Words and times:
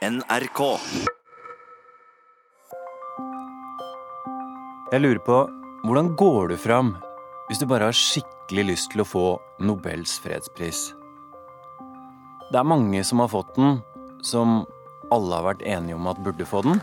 NRK. 0.00 0.60
Jeg 4.88 5.00
lurer 5.04 5.18
på, 5.20 5.40
hvordan 5.84 6.06
går 6.16 6.46
du 6.48 6.54
fram 6.56 6.94
hvis 7.50 7.60
du 7.60 7.66
bare 7.68 7.90
har 7.90 7.98
skikkelig 7.98 8.64
lyst 8.70 8.88
til 8.94 9.02
å 9.04 9.06
få 9.10 9.24
Nobels 9.60 10.14
fredspris? 10.24 10.94
Det 12.48 12.56
er 12.56 12.64
mange 12.64 13.02
som 13.04 13.20
har 13.20 13.28
fått 13.28 13.52
den, 13.58 13.82
som 14.24 14.62
alle 15.12 15.36
har 15.36 15.50
vært 15.50 15.66
enige 15.68 15.98
om 15.98 16.08
at 16.08 16.22
burde 16.24 16.48
få 16.48 16.64
den. 16.64 16.80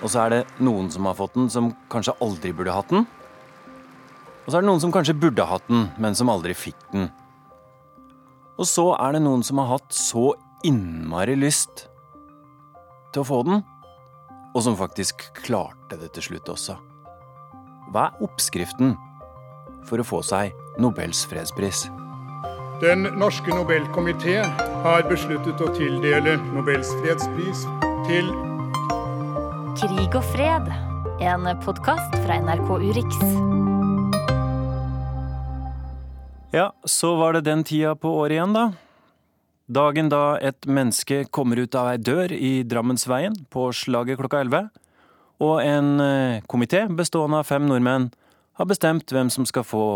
Og 0.00 0.08
så 0.08 0.24
er 0.24 0.32
det 0.32 0.40
noen 0.64 0.88
som 0.88 1.04
har 1.04 1.20
fått 1.20 1.36
den, 1.36 1.52
som 1.52 1.68
kanskje 1.92 2.16
aldri 2.24 2.54
burde 2.56 2.72
hatt 2.72 2.96
den. 2.96 3.04
Og 4.46 4.48
så 4.48 4.56
er 4.56 4.64
det 4.64 4.70
noen 4.70 4.80
som 4.80 4.96
kanskje 4.96 5.18
burde 5.20 5.44
hatt 5.52 5.68
den, 5.68 5.90
men 6.00 6.16
som 6.16 6.32
aldri 6.32 6.56
fikk 6.56 6.80
den. 6.96 7.10
Og 8.56 8.64
så 8.72 8.88
er 8.96 9.18
det 9.18 9.24
noen 9.28 9.44
som 9.44 9.60
har 9.60 9.74
hatt 9.76 9.92
så 9.92 10.30
innmari 10.64 11.36
lyst 11.36 11.86
til 13.12 13.22
å 13.22 13.28
få 13.28 13.40
den, 13.46 13.62
og 14.54 14.62
som 14.64 14.78
faktisk 14.78 15.26
klarte 15.44 15.98
det 16.00 16.12
til 16.16 16.30
slutt 16.30 16.50
også. 16.52 16.78
Hva 17.92 18.08
er 18.08 18.24
oppskriften 18.24 18.94
for 19.84 20.00
å 20.00 20.06
få 20.06 20.22
seg 20.24 20.54
Nobels 20.80 21.24
fredspris? 21.28 21.84
Den 22.82 23.06
norske 23.20 23.54
Nobelkomité 23.54 24.40
har 24.84 25.04
besluttet 25.10 25.60
å 25.62 25.70
tildele 25.76 26.38
Nobels 26.54 26.90
fredspris 27.02 27.66
til 28.08 28.32
Krig 29.78 30.14
og 30.14 30.24
fred. 30.32 30.70
En 31.22 31.46
podkast 31.64 32.14
fra 32.24 32.38
NRK 32.42 32.68
Urix. 32.88 33.20
Ja, 36.54 36.68
så 36.86 37.14
var 37.18 37.34
det 37.34 37.44
den 37.48 37.64
tida 37.66 37.94
på 37.98 38.12
året 38.20 38.36
igjen, 38.38 38.54
da. 38.54 38.68
Dagen 39.64 40.10
da 40.12 40.36
et 40.44 40.66
menneske 40.68 41.22
kommer 41.32 41.56
ut 41.56 41.74
av 41.74 41.94
ei 41.94 41.96
dør 41.96 42.32
i 42.36 42.66
Drammensveien 42.68 43.36
på 43.48 43.70
slaget 43.72 44.18
klokka 44.20 44.42
elleve, 44.44 44.66
og 45.40 45.62
en 45.64 46.00
eh, 46.04 46.42
komité 46.44 46.82
bestående 46.92 47.40
av 47.40 47.48
fem 47.48 47.64
nordmenn 47.64 48.10
har 48.60 48.68
bestemt 48.68 49.08
hvem 49.10 49.30
som 49.32 49.46
skal 49.48 49.64
få 49.64 49.86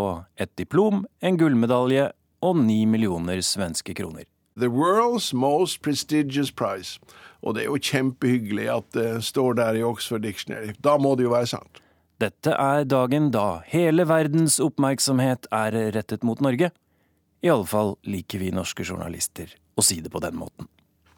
et 0.41 0.49
diplom, 0.57 1.05
en 1.21 1.37
gullmedalje 1.37 2.09
og 2.41 2.57
ni 2.63 2.81
millioner 2.89 3.43
svenske 3.45 3.93
kroner. 3.93 4.25
The 4.57 4.71
world's 4.73 5.35
most 5.37 5.83
prestigious 5.85 6.49
prize. 6.51 6.97
Og 7.45 7.55
det 7.55 7.63
er 7.63 7.69
jo 7.69 7.77
kjempehyggelig 7.77 8.67
at 8.73 8.89
det 8.97 9.23
står 9.23 9.61
der 9.61 9.77
i 9.79 9.85
Oxford 9.85 10.25
Dictionary. 10.25 10.73
Da 10.81 10.97
må 10.97 11.13
det 11.15 11.29
jo 11.29 11.35
være 11.37 11.53
sant. 11.53 11.79
Dette 12.19 12.51
er 12.51 12.83
dagen 12.89 13.29
da 13.31 13.61
hele 13.69 14.03
verdens 14.09 14.57
oppmerksomhet 14.59 15.47
er 15.55 15.77
rettet 15.95 16.25
mot 16.27 16.41
Norge. 16.43 16.73
I 17.39 17.53
alle 17.53 17.67
fall 17.69 17.93
liker 18.03 18.41
vi 18.43 18.51
norske 18.51 18.83
journalister 18.83 19.53
å 19.79 19.85
si 19.85 19.99
det 20.03 20.11
på 20.13 20.21
den 20.23 20.37
måten. 20.39 20.67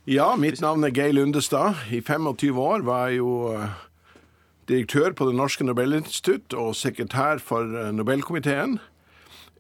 Ja, 0.10 0.34
mitt 0.40 0.62
navn 0.64 0.84
er 0.86 0.94
Geir 0.96 1.14
Lundestad. 1.14 1.78
I 1.94 2.02
25 2.02 2.58
år 2.58 2.86
var 2.88 3.10
jeg 3.10 3.20
jo 3.22 3.52
eh, 3.54 3.76
direktør 4.70 5.14
på 5.14 5.28
Det 5.30 5.36
norske 5.38 5.66
Nobelinstitutt 5.68 6.56
og 6.58 6.74
sekretær 6.80 7.42
for 7.44 7.70
eh, 7.70 7.92
Nobelkomiteen. 7.94 8.80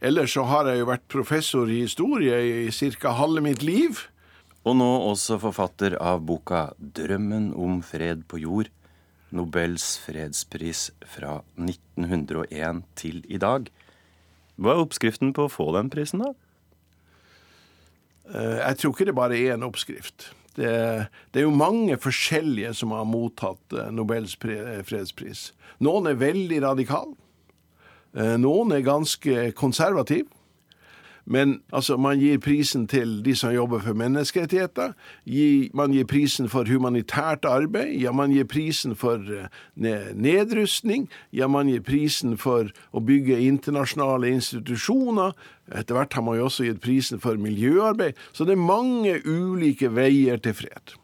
Ellers 0.01 0.33
så 0.33 0.47
har 0.49 0.65
jeg 0.65 0.81
jo 0.81 0.89
vært 0.89 1.05
professor 1.13 1.69
i 1.69 1.83
historie 1.83 2.39
i 2.65 2.93
ca. 2.97 3.13
halve 3.19 3.43
mitt 3.45 3.61
liv. 3.61 4.07
Og 4.65 4.77
nå 4.77 4.89
også 5.11 5.37
forfatter 5.41 5.97
av 6.01 6.21
boka 6.25 6.71
'Drømmen 6.77 7.53
om 7.53 7.81
fred 7.85 8.25
på 8.25 8.41
jord'. 8.41 8.73
Nobels 9.31 9.97
fredspris 10.03 10.91
fra 11.05 11.41
1901 11.55 12.83
til 12.95 13.21
i 13.29 13.37
dag. 13.37 13.69
Hva 14.57 14.73
er 14.73 14.81
oppskriften 14.83 15.31
på 15.33 15.45
å 15.45 15.53
få 15.53 15.71
den 15.77 15.89
prisen, 15.89 16.25
da? 16.25 16.33
Eh, 18.29 18.59
Jeg 18.61 18.77
tror 18.77 18.93
ikke 18.93 19.05
det 19.09 19.15
bare 19.17 19.39
er 19.39 19.55
en 19.55 19.63
oppskrift. 19.67 20.31
Det, 20.55 20.67
det 21.31 21.39
er 21.39 21.45
jo 21.47 21.55
mange 21.55 21.95
forskjellige 21.97 22.73
som 22.75 22.91
har 22.91 23.07
mottatt 23.07 23.73
eh, 23.73 23.89
Nobels 23.95 24.35
fredspris. 24.37 25.51
Noen 25.79 26.11
er 26.11 26.19
veldig 26.19 26.59
radikale. 26.65 27.15
Eh, 28.15 28.35
Noen 28.37 28.75
er 28.75 28.83
ganske 28.85 29.51
konservative. 29.57 30.27
Men 31.25 31.61
altså, 31.73 31.97
man 31.97 32.19
gir 32.19 32.39
prisen 32.41 32.87
til 32.89 33.19
de 33.25 33.35
som 33.37 33.53
jobber 33.53 33.81
for 33.83 33.97
menneskerettigheter. 33.97 34.93
Man 35.77 35.93
gir 35.93 36.07
prisen 36.09 36.49
for 36.49 36.67
humanitært 36.67 37.45
arbeid. 37.45 37.93
Ja, 38.01 38.11
man 38.11 38.33
gir 38.33 38.47
prisen 38.49 38.95
for 38.95 39.21
eh, 39.21 40.11
nedrustning. 40.15 41.09
Ja, 41.31 41.47
man 41.47 41.69
gir 41.69 41.83
prisen 41.85 42.37
for 42.41 42.71
å 42.91 43.03
bygge 43.05 43.39
internasjonale 43.45 44.33
institusjoner. 44.33 45.37
Etter 45.71 45.95
hvert 45.95 46.17
har 46.17 46.25
man 46.25 46.39
jo 46.39 46.49
også 46.49 46.67
gitt 46.67 46.81
prisen 46.83 47.21
for 47.21 47.39
miljøarbeid. 47.39 48.17
Så 48.33 48.47
det 48.47 48.57
er 48.57 48.65
mange 48.65 49.19
ulike 49.25 49.91
veier 49.93 50.41
til 50.41 50.57
fred. 50.57 50.97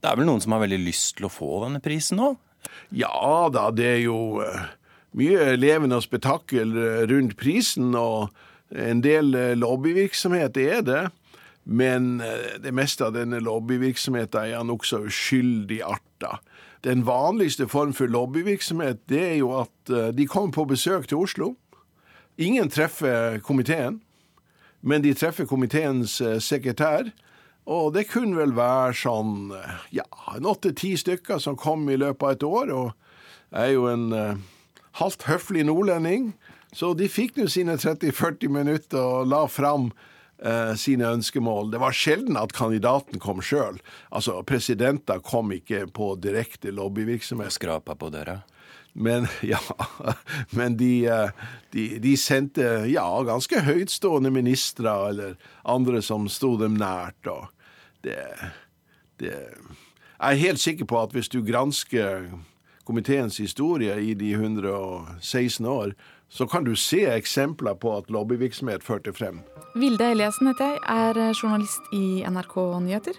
Det 0.00 0.08
er 0.08 0.16
vel 0.16 0.28
noen 0.28 0.40
som 0.40 0.56
har 0.56 0.64
veldig 0.64 0.80
lyst 0.80 1.18
til 1.18 1.28
å 1.28 1.32
få 1.32 1.64
denne 1.66 1.80
prisen 1.84 2.20
nå? 2.20 2.34
Ja 2.92 3.48
da, 3.52 3.68
det 3.72 3.86
er 3.86 3.98
jo 4.02 4.40
eh, 4.44 4.70
mye 5.18 5.56
levende 5.58 6.00
spetakkel 6.02 6.72
eh, 6.76 7.02
rundt 7.10 7.36
prisen, 7.40 7.92
og 7.96 8.30
en 8.70 9.02
del 9.02 9.34
eh, 9.34 9.56
lobbyvirksomhet 9.58 10.56
er 10.56 10.82
det. 10.86 11.02
Men 11.64 12.20
eh, 12.20 12.58
det 12.62 12.72
meste 12.74 13.06
av 13.06 13.14
denne 13.14 13.40
lobbyvirksomheten 13.42 14.54
er 14.54 14.66
nokså 14.66 15.04
uskyldig 15.10 15.82
arta. 15.86 16.38
Den 16.84 17.04
vanligste 17.04 17.68
form 17.68 17.92
for 17.92 18.08
lobbyvirksomhet 18.08 19.02
det 19.10 19.24
er 19.32 19.40
jo 19.42 19.52
at 19.60 19.92
eh, 19.92 20.12
de 20.14 20.28
kommer 20.30 20.54
på 20.54 20.68
besøk 20.70 21.08
til 21.08 21.24
Oslo. 21.24 21.54
Ingen 22.40 22.70
treffer 22.72 23.38
komiteen, 23.44 24.00
men 24.80 25.02
de 25.04 25.12
treffer 25.14 25.44
komiteens 25.44 26.22
sekretær. 26.40 27.10
Og 27.68 27.92
det 27.92 28.06
kunne 28.08 28.38
vel 28.38 28.54
være 28.56 28.94
sånn 28.96 29.50
ja, 29.92 30.06
en 30.32 30.48
åtte-ti 30.48 30.94
stykker 30.96 31.42
som 31.42 31.58
kom 31.60 31.84
i 31.92 31.98
løpet 32.00 32.24
av 32.24 32.32
et 32.32 32.46
år. 32.48 32.72
Og 32.72 32.86
jeg 33.52 33.66
er 33.66 33.74
jo 33.74 33.84
en 33.90 34.40
halvt 34.96 35.26
høflig 35.28 35.66
nordlending, 35.68 36.30
så 36.72 36.92
de 36.94 37.08
fikk 37.10 37.38
nå 37.40 37.48
sine 37.50 37.76
30-40 37.80 38.52
minutter 38.52 39.00
og 39.00 39.28
la 39.30 39.42
fram 39.50 39.90
eh, 40.38 40.74
sine 40.78 41.08
ønskemål. 41.16 41.72
Det 41.72 41.80
var 41.82 41.96
sjelden 41.96 42.38
at 42.38 42.54
kandidaten 42.54 43.22
kom 43.22 43.42
sjøl. 43.42 43.80
Altså, 44.10 44.38
presidenter 44.46 45.22
kom 45.24 45.50
ikke 45.56 45.86
på 45.90 46.14
direkte 46.22 46.70
lobbyvirksomhet. 46.74 47.56
Skrapa 47.56 47.98
på 47.98 48.12
døra? 48.14 48.40
Men 48.92 49.26
ja, 49.42 49.60
men 50.50 50.76
de, 50.76 51.06
eh, 51.06 51.30
de, 51.70 51.86
de 51.98 52.16
sendte 52.16 52.86
ja, 52.90 53.06
ganske 53.26 53.62
høytstående 53.66 54.30
ministre 54.34 54.94
eller 55.10 55.36
andre 55.62 56.02
som 56.02 56.28
sto 56.30 56.56
dem 56.60 56.78
nært. 56.78 57.26
og 57.26 57.50
det, 58.06 58.18
det 59.18 59.34
Jeg 59.34 60.36
er 60.36 60.44
helt 60.46 60.60
sikker 60.60 60.84
på 60.84 61.02
at 61.02 61.12
hvis 61.12 61.28
du 61.28 61.42
gransker 61.42 62.30
komiteens 62.84 63.36
historie 63.38 63.94
i 64.02 64.14
de 64.14 64.32
116 64.34 65.66
år, 65.66 65.92
så 66.30 66.46
kan 66.46 66.64
du 66.64 66.76
se 66.78 67.02
eksempler 67.10 67.74
på 67.82 67.92
at 67.98 68.10
lobbyvirksomhet 68.12 68.84
førte 68.86 69.12
frem. 69.16 69.40
Vilde 69.78 70.06
Eliassen 70.12 70.50
heter 70.50 70.76
jeg, 70.76 70.82
er 70.86 71.18
journalist 71.34 71.90
i 71.94 72.22
NRK 72.26 72.56
Nyheter. 72.84 73.18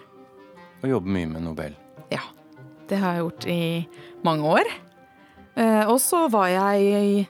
Og 0.81 0.89
jobber 0.89 1.13
mye 1.17 1.29
med 1.29 1.43
Nobel. 1.45 1.75
Ja, 2.11 2.23
det 2.89 2.99
har 3.03 3.17
jeg 3.17 3.25
gjort 3.25 3.47
i 3.51 3.61
mange 4.25 4.55
år. 4.57 4.71
Eh, 5.59 5.83
Og 5.91 5.99
så 6.01 6.25
var 6.31 6.47
jeg, 6.51 7.27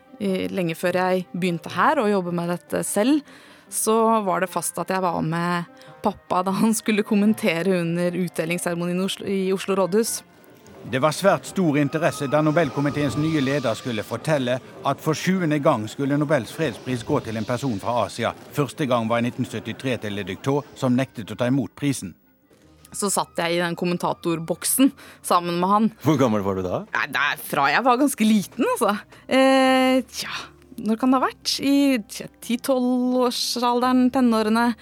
lenge 0.53 0.77
før 0.77 0.99
jeg 1.01 1.25
begynte 1.33 1.73
her 1.73 1.97
å 1.97 2.09
jobbe 2.09 2.33
med 2.37 2.53
dette 2.53 2.83
selv, 2.85 3.23
så 3.71 4.21
var 4.25 4.43
det 4.43 4.51
fast 4.51 4.77
at 4.81 4.89
jeg 4.93 5.01
var 5.01 5.21
med 5.25 5.65
pappa 6.03 6.41
da 6.43 6.51
han 6.51 6.73
skulle 6.77 7.05
kommentere 7.07 7.79
under 7.81 8.11
utdelingsseremonien 8.19 9.01
i 9.25 9.51
Oslo 9.53 9.77
rådhus. 9.79 10.21
Det 10.89 10.99
var 10.99 11.13
svært 11.13 11.45
stor 11.45 11.77
interesse 11.77 12.25
da 12.31 12.39
Nobelkomiteens 12.41 13.13
nye 13.21 13.41
leder 13.43 13.75
skulle 13.77 14.03
fortelle 14.03 14.57
at 14.87 15.03
for 15.03 15.13
sjuende 15.17 15.59
gang 15.61 15.85
skulle 15.89 16.17
Nobels 16.17 16.51
fredspris 16.55 17.03
gå 17.07 17.19
til 17.21 17.37
en 17.37 17.45
person 17.45 17.77
fra 17.79 17.99
Asia. 18.07 18.33
Første 18.55 18.87
gang 18.89 19.05
var 19.09 19.21
i 19.21 19.29
1973 19.29 19.99
til 20.01 20.17
Le 20.17 20.25
Ductot, 20.27 20.65
som 20.75 20.97
nektet 20.97 21.31
å 21.31 21.37
ta 21.37 21.47
imot 21.51 21.75
prisen. 21.77 22.15
Så 22.91 23.11
satt 23.13 23.37
jeg 23.39 23.55
i 23.55 23.61
den 23.61 23.77
kommentatorboksen 23.79 24.89
sammen 25.23 25.61
med 25.61 25.69
han. 25.71 25.91
Hvor 26.03 26.17
gammel 26.19 26.43
var 26.43 26.57
du 26.59 26.65
da? 26.65 26.81
Nei, 26.97 27.05
det 27.13 27.27
er 27.29 27.45
fra 27.51 27.69
jeg 27.71 27.85
var 27.85 28.01
ganske 28.01 28.27
liten, 28.27 28.65
altså. 28.73 28.95
Eh, 29.31 30.01
tja, 30.11 30.33
når 30.81 30.99
kan 30.99 31.13
det 31.13 31.21
ha 31.21 31.27
vært? 31.29 31.53
I 31.63 32.01
10-12-årsalderen, 32.41 34.09
tenårene. 34.11 34.73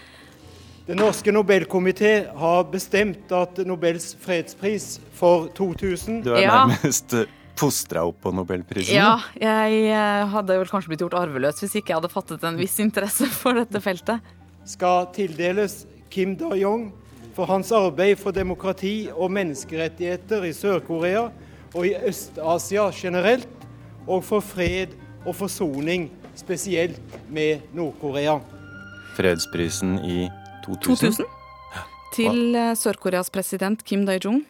Den 0.89 0.97
norske 0.97 1.29
Nobelkomité 1.29 2.11
har 2.33 2.63
bestemt 2.71 3.29
at 3.37 3.59
Nobels 3.69 4.15
fredspris 4.23 4.95
for 5.13 5.45
2000 5.53 6.23
Du 6.25 6.31
er 6.33 6.41
Ja. 6.41 6.65
nærmest 6.65 7.13
fostra 7.59 8.07
opp 8.07 8.21
på 8.23 8.31
Nobelprisen. 8.33 8.95
Ja, 8.95 9.19
jeg 9.39 9.83
eh, 9.91 10.25
hadde 10.31 10.57
vel 10.57 10.65
kanskje 10.71 10.89
blitt 10.89 11.03
gjort 11.03 11.13
arveløs 11.19 11.59
hvis 11.61 11.75
ikke 11.77 11.91
jeg 11.93 11.99
hadde 11.99 12.09
fattet 12.09 12.43
en 12.47 12.57
viss 12.57 12.79
interesse 12.81 13.27
for 13.41 13.53
dette 13.53 13.79
feltet. 13.83 14.19
skal 14.65 15.05
tildeles 15.13 15.85
Kim 16.09 16.35
Da-yong 16.35 16.91
for 17.35 17.45
hans 17.45 17.69
arbeid 17.71 18.17
for 18.17 18.31
demokrati 18.31 19.09
og 19.13 19.29
menneskerettigheter 19.31 20.43
i 20.49 20.53
Sør-Korea 20.53 21.29
og 21.75 21.85
i 21.85 21.93
Øst-Asia 21.93 22.89
generelt, 22.91 23.47
og 24.07 24.23
for 24.23 24.39
fred 24.41 24.87
og 25.25 25.35
forsoning 25.35 26.09
spesielt 26.35 26.99
med 27.29 27.61
Nord-Korea. 27.73 28.39
Fredsprisen 29.15 29.99
i 30.05 30.29
2000. 30.65 31.25
2000? 31.25 31.35
til 32.15 32.55
eh, 32.57 32.75
Sør-Koreas 32.77 33.31
president 33.33 33.83
Kim 33.85 34.05
Dae-jung. 34.07 34.43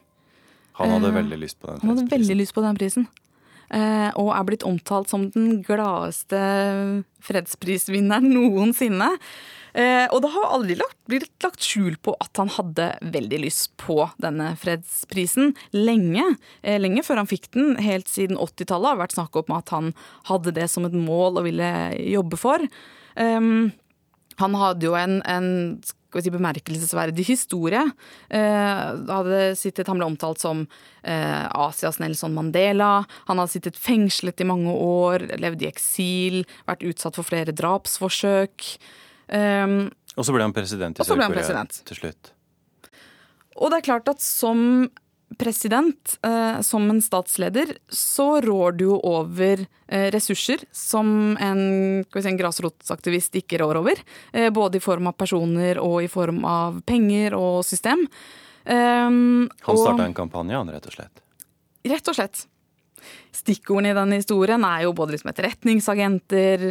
Han 0.79 0.95
hadde 0.95 1.11
Eh, 1.11 1.17
veldig 1.19 1.39
lyst 1.41 1.59
på 1.59 1.67
den 1.67 1.81
Han 1.81 1.97
hadde 1.97 2.11
veldig 2.11 2.37
lyst 2.39 2.55
på 2.55 2.63
den 2.63 2.79
prisen. 2.79 3.07
Eh, 3.69 4.09
og 4.17 4.33
er 4.33 4.45
blitt 4.47 4.65
omtalt 4.65 5.11
som 5.11 5.29
den 5.29 5.61
gladeste 5.61 6.39
fredsprisvinneren 7.21 8.31
noensinne. 8.37 9.11
Eh, 9.77 10.07
og 10.09 10.23
det 10.23 10.31
har 10.33 10.47
aldri 10.49 10.77
lagt, 10.79 10.97
blitt 11.05 11.29
lagt 11.43 11.61
skjul 11.61 11.99
på 12.01 12.15
at 12.23 12.39
han 12.41 12.49
hadde 12.49 12.87
veldig 13.13 13.41
lyst 13.43 13.75
på 13.77 14.07
denne 14.17 14.55
fredsprisen 14.57 15.53
lenge. 15.75 16.23
Eh, 16.63 16.79
lenge 16.81 17.03
før 17.05 17.21
han 17.21 17.29
fikk 17.29 17.51
den. 17.53 17.75
Helt 17.77 18.09
siden 18.09 18.39
80-tallet 18.39 18.95
har 18.95 19.03
vært 19.03 19.17
snakk 19.19 19.35
om 19.43 19.53
at 19.59 19.69
han 19.75 19.93
hadde 20.31 20.55
det 20.57 20.69
som 20.71 20.87
et 20.87 20.95
mål 20.95 21.43
og 21.43 21.45
ville 21.51 21.69
jobbe 22.01 22.39
for. 22.39 22.65
Um, 23.19 23.69
han 24.39 24.55
hadde 24.55 24.87
jo 24.87 24.95
en, 24.95 25.19
en 25.27 25.49
si, 26.17 26.31
bemerkelsesverdig 26.33 27.25
historie. 27.29 27.83
Eh, 28.29 29.53
sittet, 29.59 29.87
han 29.87 29.99
ble 29.99 30.07
omtalt 30.09 30.41
som 30.41 30.63
eh, 31.03 31.45
Asias 31.53 31.99
Nelson 32.01 32.33
Mandela. 32.33 33.05
Han 33.29 33.41
hadde 33.41 33.53
sittet 33.53 33.77
fengslet 33.79 34.41
i 34.41 34.47
mange 34.49 34.73
år, 34.73 35.27
levd 35.39 35.61
i 35.65 35.69
eksil, 35.69 36.41
vært 36.69 36.87
utsatt 36.89 37.19
for 37.19 37.27
flere 37.27 37.53
drapsforsøk. 37.55 38.65
Eh, 39.29 39.67
Og 40.15 40.25
så 40.25 40.33
ble 40.35 40.47
han 40.47 40.55
president 40.55 40.99
i 40.99 41.05
Sør-Korea 41.05 41.67
til 41.69 42.01
slutt. 42.01 42.33
Og 43.59 43.69
det 43.71 43.81
er 43.81 43.87
klart 43.91 44.09
at 44.11 44.23
som 44.23 44.89
president, 45.37 46.17
eh, 46.25 46.61
som 46.61 46.89
en 46.89 47.01
statsleder, 47.01 47.75
så 47.89 48.41
rår 48.41 48.71
du 48.79 48.85
jo 48.87 48.99
over 49.05 49.65
eh, 49.87 50.09
ressurser 50.13 50.63
som 50.71 51.37
en, 51.39 51.61
si, 52.03 52.25
en 52.25 52.39
grasrotsaktivist 52.39 53.37
ikke 53.41 53.61
rår 53.61 53.81
over. 53.81 54.03
Eh, 54.33 54.49
både 54.49 54.79
i 54.79 54.83
form 54.83 55.11
av 55.11 55.17
personer 55.19 55.81
og 55.83 56.01
i 56.03 56.11
form 56.11 56.43
av 56.49 56.81
penger 56.87 57.37
og 57.37 57.63
system. 57.67 58.07
Han 58.69 59.49
starta 59.57 60.05
en 60.05 60.13
kampanje, 60.13 60.53
han, 60.53 60.69
rett 60.69 60.85
og 60.85 60.93
slett. 60.93 61.21
Rett 61.89 62.11
og 62.11 62.17
slett. 62.17 62.43
Stikkordene 63.33 63.93
i 63.93 63.97
den 63.97 64.15
historien 64.17 64.63
er 64.67 64.83
jo 64.85 64.93
både 64.97 65.15
liksom 65.15 65.31
etterretningsagenter, 65.31 66.65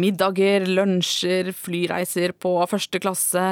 middager, 0.00 0.66
lunsjer, 0.66 1.52
flyreiser 1.56 2.34
på 2.40 2.54
første 2.70 3.00
klasse. 3.02 3.44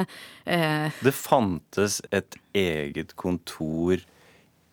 Eh, 0.45 0.91
Det 1.03 1.15
fantes 1.15 2.01
et 2.11 2.37
eget 2.57 3.15
kontor 3.15 4.03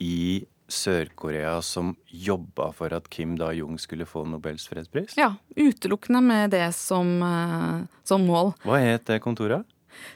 i 0.02 0.44
Sør-Korea 0.68 1.58
som 1.62 1.92
jobba 2.08 2.70
for 2.72 2.94
at 2.96 3.10
Kim 3.12 3.36
Da-jung 3.38 3.76
skulle 3.78 4.06
få 4.08 4.24
Nobels 4.26 4.66
fredspris. 4.68 5.16
ja, 5.16 5.34
utelukkende 5.56 6.22
med 6.24 6.50
det 6.50 6.74
som, 6.74 7.22
eh, 7.22 7.86
som 8.04 8.24
mål. 8.26 8.54
Hva 8.64 8.80
het 8.80 9.04
det 9.06 9.20
kontoret? 9.22 9.64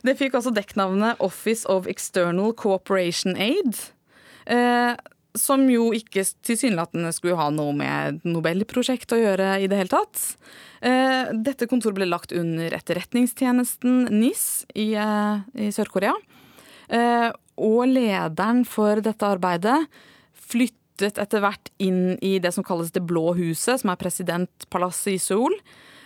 Det 0.03 0.17
fikk 0.19 0.35
altså 0.35 0.51
dekknavnet 0.55 1.21
Office 1.21 1.69
of 1.69 1.87
External 1.87 2.53
Cooperation 2.53 3.37
Aid. 3.37 3.77
Eh, 4.47 4.97
som 5.37 5.69
jo 5.71 5.93
ikke 5.95 6.25
tilsynelatende 6.43 7.13
skulle 7.15 7.37
ha 7.39 7.49
noe 7.55 7.75
med 7.77 8.25
Nobelprosjektet 8.27 9.15
å 9.15 9.21
gjøre 9.21 9.51
i 9.63 9.69
det 9.71 9.77
hele 9.79 9.93
tatt. 9.93 10.23
Eh, 10.83 11.31
dette 11.45 11.69
kontoret 11.71 11.95
ble 11.95 12.09
lagt 12.09 12.33
under 12.33 12.75
etterretningstjenesten 12.75 14.09
NIS 14.11 14.65
i, 14.75 14.95
eh, 14.95 15.45
i 15.55 15.71
Sør-Korea. 15.71 16.15
Og 17.59 17.89
lederen 17.91 18.65
for 18.69 19.03
dette 19.03 19.27
arbeidet 19.27 19.81
flyttet 20.49 21.19
etter 21.19 21.43
hvert 21.43 21.71
inn 21.83 22.17
i 22.25 22.39
det 22.43 22.53
som 22.55 22.67
kalles 22.67 22.91
Det 22.95 23.05
blå 23.07 23.33
huset, 23.39 23.83
som 23.83 23.91
er 23.93 24.01
presidentpalasset 24.01 25.15
i 25.15 25.19
Seoul. 25.23 25.55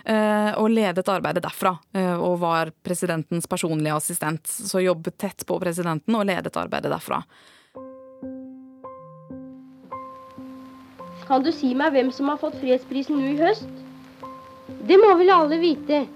eh, 0.04 0.52
Og 0.58 0.70
ledet 0.70 1.08
arbeidet 1.08 1.44
derfra, 1.44 1.78
eh, 1.94 2.16
og 2.16 2.40
var 2.40 2.72
presidentens 2.82 3.46
personlige 3.46 3.94
assistent. 3.94 4.44
Så 4.46 4.82
jobbet 4.82 5.18
tett 5.18 5.46
på 5.46 5.60
presidenten 5.60 6.14
og 6.14 6.26
ledet 6.26 6.56
arbeidet 6.56 6.90
derfra. 6.90 7.22
Kan 11.26 11.42
du 11.42 11.52
si 11.52 11.72
meg 11.74 11.92
hvem 11.94 12.10
som 12.12 12.28
har 12.28 12.36
fått 12.36 12.58
fredsprisen 12.60 13.16
nå 13.16 13.30
i 13.32 13.38
høst? 13.38 13.68
Det 14.82 14.98
må 14.98 15.14
vel 15.16 15.30
alle 15.30 15.56
vite. 15.62 16.06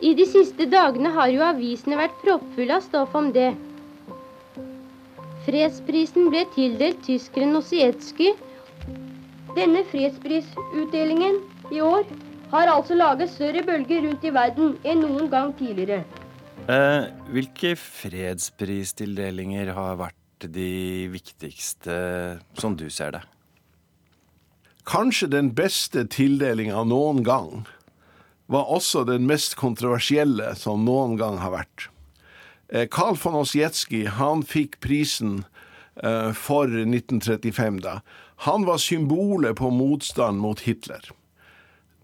I 0.00 0.14
de 0.14 0.24
siste 0.26 0.66
dagene 0.66 1.12
har 1.14 1.28
jo 1.30 1.44
avisene 1.44 1.98
vært 2.00 2.16
proppfulle 2.22 2.74
av 2.74 2.82
stoff 2.82 3.14
om 3.14 3.30
det. 3.32 3.52
Fredsprisen 5.44 6.30
ble 6.32 6.46
tildelt 6.54 7.02
tyskeren 7.04 7.52
Osietskij. 7.58 8.32
Denne 9.54 9.84
fredsprisutdelingen 9.90 11.36
i 11.72 11.82
år 11.84 12.06
har 12.54 12.70
altså 12.72 12.96
laget 12.96 13.32
større 13.34 13.62
bølger 13.66 14.06
rundt 14.06 14.24
i 14.24 14.32
verden 14.32 14.74
enn 14.88 15.04
noen 15.04 15.28
gang 15.30 15.52
tidligere. 15.58 16.00
Eh, 16.64 17.10
hvilke 17.28 17.74
fredspristildelinger 17.76 19.74
har 19.76 20.00
vært 20.00 20.48
de 20.48 21.12
viktigste, 21.12 21.94
som 22.56 22.76
du 22.80 22.88
ser 22.88 23.18
det? 23.18 23.22
Kanskje 24.88 25.28
den 25.32 25.52
beste 25.56 26.06
tildelinga 26.08 26.84
noen 26.88 27.20
gang 27.24 27.66
var 28.52 28.68
også 28.72 29.04
den 29.08 29.28
mest 29.28 29.56
kontroversielle 29.60 30.54
som 30.60 30.84
noen 30.88 31.16
gang 31.20 31.38
har 31.40 31.52
vært. 31.52 31.88
Eh, 32.68 32.86
Carl 32.90 33.16
von 33.16 33.34
Ossietzky 33.42 34.06
han 34.06 34.42
fikk 34.46 34.80
prisen 34.84 35.44
eh, 36.02 36.32
for 36.32 36.70
1935. 36.70 37.80
da. 37.84 38.00
Han 38.48 38.66
var 38.66 38.78
symbolet 38.82 39.56
på 39.56 39.70
motstand 39.70 40.40
mot 40.40 40.60
Hitler. 40.60 41.10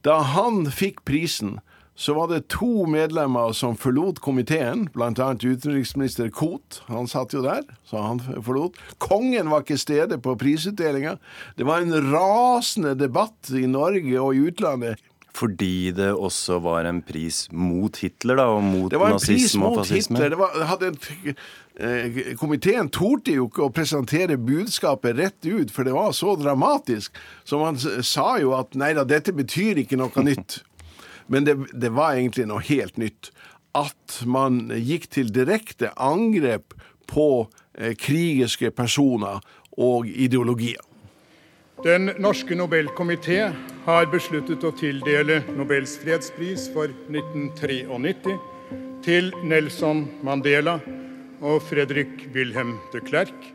Da 0.04 0.20
han 0.24 0.70
fikk 0.72 1.04
prisen, 1.04 1.58
så 2.00 2.14
var 2.16 2.30
det 2.30 2.46
to 2.48 2.86
medlemmer 2.88 3.52
som 3.52 3.74
forlot 3.76 4.22
komiteen, 4.24 4.86
bl.a. 4.94 5.10
utenriksminister 5.36 6.30
Koht. 6.32 6.78
Han 6.88 7.10
satt 7.10 7.34
jo 7.36 7.42
der, 7.44 7.66
så 7.84 8.00
han 8.00 8.22
forlot. 8.24 8.78
Kongen 8.96 9.50
var 9.52 9.66
ikke 9.66 9.76
stede 9.80 10.16
på 10.22 10.32
prisutdelinga. 10.40 11.18
Det 11.60 11.66
var 11.68 11.84
en 11.84 11.92
rasende 12.08 12.94
debatt 12.96 13.52
i 13.52 13.66
Norge 13.68 14.16
og 14.16 14.32
i 14.32 14.48
utlandet. 14.48 15.02
Fordi 15.36 15.90
det 15.94 16.10
også 16.12 16.58
var 16.64 16.88
en 16.88 17.00
pris 17.06 17.44
mot 17.52 17.96
Hitler, 18.02 18.38
da, 18.40 18.46
og 18.50 18.64
mot 18.66 18.90
Det 18.90 18.98
var 19.00 19.14
en 19.14 19.20
pris 19.20 19.28
nazisme 19.28 19.66
og 19.66 19.76
mot 19.76 19.82
fascisme? 19.82 20.18
Hitler. 20.18 20.34
Det 20.34 20.38
var, 20.40 20.86
en, 20.88 21.36
eh, 21.78 22.18
komiteen 22.40 22.90
torde 22.90 23.36
jo 23.36 23.46
ikke 23.48 23.68
å 23.68 23.74
presentere 23.74 24.38
budskapet 24.40 25.18
rett 25.20 25.46
ut, 25.46 25.70
for 25.70 25.86
det 25.86 25.94
var 25.94 26.10
så 26.16 26.34
dramatisk. 26.40 27.16
Så 27.44 27.60
man 27.62 27.78
sa 27.78 28.34
jo 28.42 28.56
at 28.58 28.74
nei 28.74 28.92
da, 28.98 29.06
dette 29.06 29.34
betyr 29.36 29.84
ikke 29.84 30.00
noe 30.00 30.26
nytt. 30.26 30.60
Men 31.30 31.46
det, 31.46 31.56
det 31.78 31.92
var 31.94 32.18
egentlig 32.18 32.48
noe 32.50 32.62
helt 32.66 32.98
nytt. 32.98 33.30
At 33.78 34.20
man 34.26 34.64
gikk 34.74 35.06
til 35.14 35.30
direkte 35.30 35.92
angrep 35.94 36.74
på 37.10 37.46
eh, 37.78 37.94
krigerske 37.94 38.72
personer 38.74 39.38
og 39.78 40.10
ideologier. 40.10 40.82
Den 41.80 42.10
norske 42.20 42.52
Nobelkomité 42.52 43.38
har 43.86 44.08
besluttet 44.12 44.64
å 44.68 44.70
tildele 44.76 45.38
Nobels 45.56 45.94
fredspris 46.02 46.66
for 46.74 46.92
1993 47.08 48.34
til 49.00 49.30
Nelson 49.48 50.02
Mandela 50.20 50.74
og 51.40 51.62
Fredrik 51.64 52.26
Wilhelm 52.34 52.74
de 52.92 53.00
Klerk. 53.06 53.48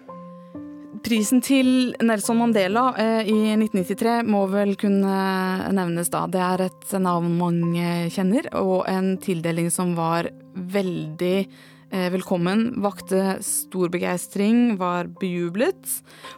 Prisen 1.05 1.44
til 1.46 1.94
Nelson 2.01 2.41
Mandela 2.41 2.88
eh, 2.98 3.29
i 3.29 3.38
1993 3.60 4.17
må 4.25 4.48
vel 4.50 4.74
kunne 4.74 5.70
nevnes 5.77 6.10
da. 6.10 6.24
Det 6.25 6.41
er 6.41 6.65
et 6.65 6.98
navn 6.98 7.29
mange 7.38 8.10
kjenner, 8.10 8.50
og 8.58 8.89
en 8.89 9.20
tildeling 9.22 9.70
som 9.70 9.94
var 9.94 10.32
veldig 10.74 11.38
velkommen. 12.12 12.68
Vakte 12.84 13.38
stor 13.46 13.90
begeistring, 13.94 14.75
var 14.78 15.08
bejublet. 15.22 15.80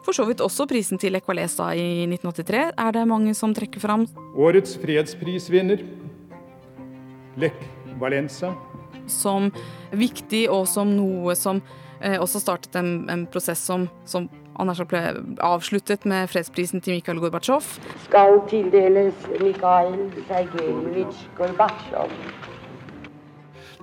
For 0.05 0.15
så 0.15 0.25
vidt 0.27 0.43
også 0.45 0.67
prisen 0.69 0.99
til 1.01 1.17
Equalesa 1.17 1.71
i 1.73 2.05
1983 2.05 2.63
er 2.77 2.95
det 2.95 3.05
mange 3.09 3.33
som 3.37 3.55
trekker 3.57 3.81
fram. 3.81 4.05
Årets 4.37 4.77
fredsprisvinner 4.81 5.81
Lech 7.37 7.57
Valenza. 7.99 8.53
som 9.07 9.51
viktig, 9.91 10.49
og 10.51 10.67
som 10.67 10.89
noe 10.91 11.35
som 11.35 11.61
eh, 12.01 12.17
også 12.19 12.41
startet 12.43 12.75
en, 12.75 13.07
en 13.09 13.25
prosess 13.31 13.61
som, 13.63 13.87
som 14.05 14.27
ble 14.57 15.01
avsluttet 15.45 16.05
med 16.05 16.27
fredsprisen 16.29 16.81
til 16.81 16.97
Mikhail 16.97 17.21
Gorbatsjov. 17.21 17.63
Skal 18.09 18.41
tildeles 18.49 19.15
Mikhail 19.39 20.11
Sergejevitsj 20.27 21.27
Gorbatsjov. 21.37 22.11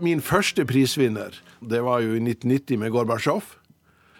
Min 0.03 0.19
første 0.19 0.65
prisvinner, 0.67 1.37
det 1.63 1.79
var 1.87 2.01
jo 2.03 2.17
i 2.17 2.23
1990 2.23 2.81
med 2.83 2.91
Gorbatsjov. 2.91 3.45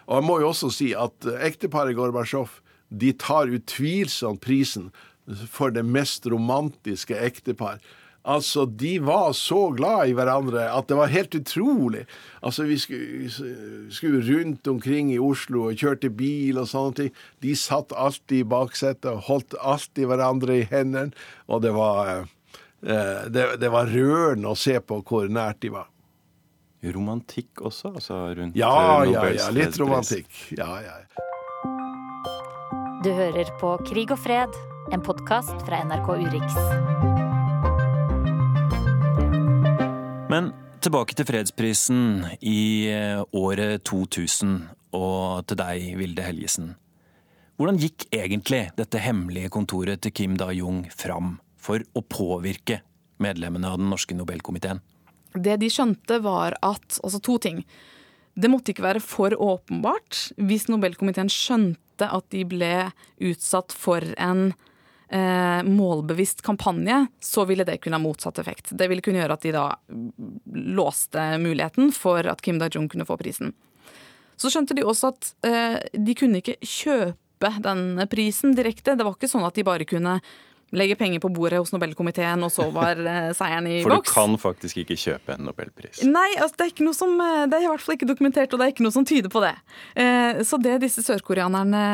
Og 0.07 0.21
jeg 0.21 0.27
må 0.29 0.39
jo 0.39 0.53
også 0.53 0.71
si 0.71 0.93
at 0.95 1.27
eh, 1.27 1.41
ekteparet 1.49 1.97
Gorbatsjov 1.99 2.61
de 2.95 3.11
tar 3.19 3.51
utvilsomt 3.51 4.43
prisen 4.45 4.93
for 5.51 5.75
det 5.75 5.83
mest 5.83 6.29
romantiske 6.31 7.17
ektepar. 7.19 7.81
Altså, 8.25 8.65
de 8.65 8.97
var 9.05 9.35
så 9.37 9.67
glad 9.77 10.09
i 10.09 10.15
hverandre 10.17 10.69
at 10.73 10.87
det 10.89 10.97
var 10.97 11.11
helt 11.13 11.35
utrolig. 11.37 12.05
Altså, 12.41 12.69
vi 12.71 12.79
skulle, 12.79 13.33
skulle 13.93 14.23
rundt 14.25 14.69
omkring 14.71 15.11
i 15.13 15.19
Oslo 15.19 15.67
og 15.69 15.81
kjørte 15.81 16.09
bil 16.09 16.63
og 16.63 16.71
sånne 16.71 17.01
ting. 17.01 17.11
De 17.43 17.57
satt 17.59 17.93
alltid 17.93 18.45
i 18.45 18.49
baksetet 18.55 19.11
og 19.11 19.27
holdt 19.27 19.59
alltid 19.61 20.09
hverandre 20.09 20.63
i 20.63 20.69
hendene, 20.71 21.13
og 21.49 21.67
det 21.67 21.75
var, 21.77 22.15
eh, 22.15 22.33
det, 22.85 23.45
det 23.61 23.71
var 23.73 23.89
rørende 23.89 24.51
å 24.53 24.57
se 24.59 24.77
på 24.81 25.01
hvor 25.09 25.29
nært 25.33 25.63
de 25.65 25.71
var. 25.73 25.87
romantikk 26.85 27.63
også? 27.65 27.95
Altså 27.97 28.19
rundt 28.37 28.57
Ja, 28.57 29.05
eh, 29.05 29.13
ja, 29.13 29.25
ja. 29.33 29.51
Litt 29.57 29.79
romantikk. 29.81 30.29
Ja, 30.59 30.83
ja. 30.85 30.99
Du 33.05 33.11
hører 33.13 33.49
på 33.61 33.77
Krig 33.89 34.13
og 34.13 34.21
fred, 34.21 34.53
en 34.93 35.05
podkast 35.05 35.65
fra 35.65 35.81
NRK 35.85 36.09
Urix. 36.25 36.55
Men 40.33 40.53
tilbake 40.85 41.17
til 41.17 41.29
fredsprisen 41.29 42.25
i 42.45 42.89
eh, 42.93 43.21
året 43.33 43.85
2000, 43.89 44.57
og 44.97 45.45
til 45.49 45.61
deg, 45.61 45.87
Vilde 46.01 46.25
Helgesen. 46.25 46.75
Hvordan 47.57 47.79
gikk 47.79 48.09
egentlig 48.13 48.67
dette 48.77 49.01
hemmelige 49.01 49.53
kontoret 49.55 50.03
til 50.03 50.13
Kim 50.13 50.37
Da-Jung 50.41 50.85
fram 50.93 51.39
for 51.65 51.85
å 51.97 52.03
påvirke 52.05 52.83
medlemmene 53.23 53.71
av 53.71 53.81
den 53.81 53.91
norske 53.93 54.17
Nobelkomiteen? 54.17 54.83
Det 55.35 55.57
de 55.59 55.71
skjønte, 55.73 56.21
var 56.23 56.55
at 56.63 57.01
Altså 57.03 57.21
to 57.23 57.39
ting. 57.43 57.65
Det 58.35 58.51
måtte 58.51 58.75
ikke 58.75 58.87
være 58.87 59.03
for 59.03 59.35
åpenbart. 59.35 60.35
Hvis 60.39 60.69
Nobelkomiteen 60.71 61.31
skjønte 61.31 62.09
at 62.11 62.27
de 62.35 62.43
ble 62.51 62.75
utsatt 63.23 63.75
for 63.75 64.03
en 64.19 64.49
eh, 65.09 65.61
målbevisst 65.67 66.43
kampanje, 66.47 67.05
så 67.23 67.45
ville 67.47 67.67
det 67.67 67.79
kunne 67.83 68.01
ha 68.01 68.03
motsatt 68.03 68.41
effekt. 68.43 68.73
Det 68.75 68.89
ville 68.91 69.05
kunne 69.05 69.23
gjøre 69.23 69.39
at 69.39 69.47
de 69.47 69.55
da 69.55 69.69
låste 70.75 71.29
muligheten 71.43 71.95
for 71.95 72.27
at 72.31 72.43
Kim 72.43 72.59
Da-Jung 72.63 72.91
kunne 72.91 73.07
få 73.07 73.19
prisen. 73.21 73.55
Så 74.35 74.51
skjønte 74.51 74.75
de 74.75 74.83
også 74.83 75.13
at 75.15 75.31
eh, 75.47 75.79
de 75.95 76.19
kunne 76.19 76.43
ikke 76.43 76.59
kjøpe 76.59 77.53
denne 77.63 78.09
prisen 78.11 78.55
direkte. 78.59 78.97
Det 78.99 79.07
var 79.07 79.15
ikke 79.15 79.31
sånn 79.31 79.47
at 79.47 79.55
de 79.55 79.67
bare 79.67 79.87
kunne 79.87 80.19
legge 80.75 80.97
penger 80.99 81.23
på 81.23 81.31
bordet 81.35 81.61
hos 81.63 81.73
Nobelkomiteen, 81.75 82.43
og 82.47 82.53
så 82.53 82.69
var 82.75 82.99
eh, 83.01 83.31
seieren 83.37 83.69
i 83.71 83.81
For 83.83 83.95
du 83.95 83.97
boks. 84.01 84.15
kan 84.15 84.37
faktisk 84.41 84.83
ikke 84.83 84.99
kjøpe 85.01 85.37
en 85.37 85.47
nobelpris. 85.49 86.03
Nei, 86.09 86.29
altså 86.39 86.61
det 86.61 86.71
er 86.73 86.93
som 86.97 87.15
eh, 87.21 87.47
Det 87.51 87.59
er 87.59 87.67
i 87.67 87.71
hvert 87.73 87.85
fall 87.85 87.97
ikke 87.99 88.11
dokumentert, 88.11 88.53
og 88.53 88.61
det 88.61 88.67
er 88.67 88.75
ikke 88.75 88.87
noe 88.87 88.95
som 88.95 89.07
tyder 89.09 89.33
på 89.33 89.43
det. 89.45 89.55
Eh, 89.97 90.43
Så 90.45 90.61
det 90.63 90.81
disse 90.83 91.05
sørkoreanerne 91.05 91.85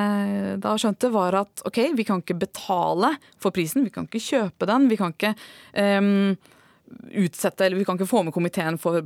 da 0.61 0.77
skjønte, 0.79 1.11
var 1.13 1.37
at 1.43 1.63
OK, 1.69 1.83
vi 1.97 2.07
kan 2.07 2.23
ikke 2.23 2.39
betale 2.41 3.15
for 3.41 3.55
prisen, 3.55 3.85
vi 3.85 3.93
kan 3.95 4.09
ikke 4.09 4.23
kjøpe 4.23 4.69
den, 4.69 4.89
vi 4.91 4.99
kan 5.01 5.15
ikke 5.15 5.35
um, 6.01 6.37
utsette, 7.15 7.65
eller 7.67 7.79
vi 7.79 7.87
kan 7.87 7.99
ikke 7.99 8.09
få 8.11 8.23
med 8.27 8.35
komiteen 8.35 8.79
for, 8.81 9.03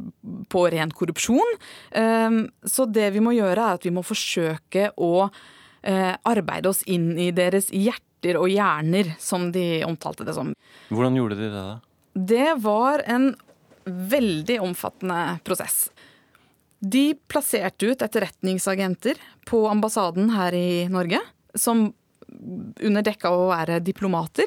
på 0.51 0.65
ren 0.73 0.93
korrupsjon. 0.95 1.59
Um, 1.95 2.41
Så 2.65 2.87
det 2.91 3.11
vi 3.15 3.23
må 3.25 3.35
gjøre, 3.37 3.59
er 3.59 3.81
at 3.81 3.87
vi 3.87 3.93
må 3.95 4.05
forsøke 4.07 4.91
å 4.97 5.13
uh, 5.29 6.15
arbeide 6.25 6.71
oss 6.73 6.85
inn 6.91 7.13
i 7.21 7.31
deres 7.35 7.71
hjerter 8.25 8.41
og 8.41 8.49
hjerner, 8.49 9.15
som 9.19 9.53
de 9.53 9.85
omtalte 9.85 10.25
det 10.25 10.35
som. 10.35 10.55
Hvordan 10.91 11.17
gjorde 11.17 11.37
de 11.37 11.51
det, 11.51 11.65
da? 11.65 11.81
Det 12.15 12.55
var 12.63 13.03
en 13.07 13.35
veldig 13.85 14.61
omfattende 14.63 15.41
prosess. 15.45 15.91
De 16.81 17.15
plasserte 17.29 17.87
ut 17.87 18.03
etterretningsagenter 18.03 19.17
på 19.47 19.69
ambassaden 19.69 20.31
her 20.31 20.55
i 20.55 20.87
Norge, 20.89 21.21
som 21.55 21.93
under 22.83 23.03
dekka 23.03 23.29
av 23.29 23.41
å 23.41 23.51
være 23.53 23.81
diplomater. 23.85 24.47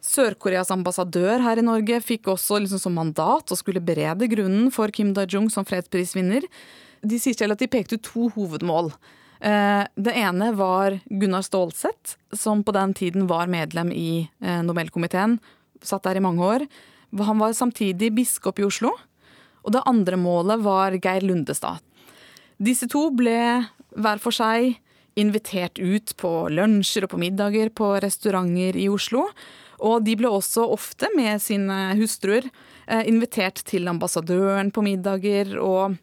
Sør-Koreas 0.00 0.70
ambassadør 0.72 1.40
her 1.44 1.60
i 1.60 1.64
Norge 1.64 2.00
fikk 2.00 2.30
også 2.32 2.60
liksom 2.62 2.80
som 2.80 2.94
mandat 2.96 3.52
å 3.52 3.58
skulle 3.58 3.82
berede 3.84 4.28
grunnen 4.30 4.70
for 4.72 4.88
Kim 4.88 5.12
Da-jung 5.14 5.50
som 5.52 5.66
fredsprisvinner. 5.68 6.46
De 7.02 7.18
sier 7.20 7.36
selv 7.36 7.56
at 7.56 7.62
de 7.62 7.68
pekte 7.70 7.98
ut 7.98 8.04
to 8.04 8.28
hovedmål. 8.34 8.92
Eh, 9.40 9.84
Det 9.94 10.12
ene 10.12 10.52
var 10.52 10.98
Gunnar 11.08 11.42
Stålsett, 11.42 12.16
som 12.32 12.64
på 12.64 12.72
den 12.72 12.94
tiden 12.94 13.26
var 13.26 13.46
medlem 13.46 13.92
i 13.92 14.28
eh, 14.40 14.62
Nobelkomiteen. 14.62 15.38
Satt 15.82 16.04
der 16.04 16.16
i 16.16 16.20
mange 16.20 16.44
år. 16.44 16.66
Han 17.18 17.38
var 17.38 17.52
samtidig 17.52 18.12
biskop 18.14 18.58
i 18.60 18.64
Oslo. 18.68 18.92
Og 19.64 19.72
det 19.72 19.82
andre 19.86 20.16
målet 20.16 20.60
var 20.60 20.92
Geir 20.92 21.24
Lundestad. 21.24 21.80
Disse 22.60 22.88
to 22.88 23.08
ble 23.16 23.64
hver 23.96 24.20
for 24.20 24.32
seg 24.32 24.76
invitert 25.18 25.80
ut 25.80 26.12
på 26.20 26.30
lunsjer 26.52 27.04
og 27.04 27.14
på 27.14 27.20
middager 27.20 27.72
på 27.74 27.94
restauranter 28.00 28.76
i 28.76 28.88
Oslo. 28.92 29.26
Og 29.80 30.04
de 30.04 30.14
ble 30.20 30.28
også 30.28 30.66
ofte 30.68 31.08
med 31.16 31.40
sine 31.42 31.96
hustruer 31.98 32.44
eh, 32.86 33.08
invitert 33.08 33.64
til 33.64 33.88
ambassadøren 33.88 34.70
på 34.72 34.84
middager 34.84 35.56
og 35.60 35.96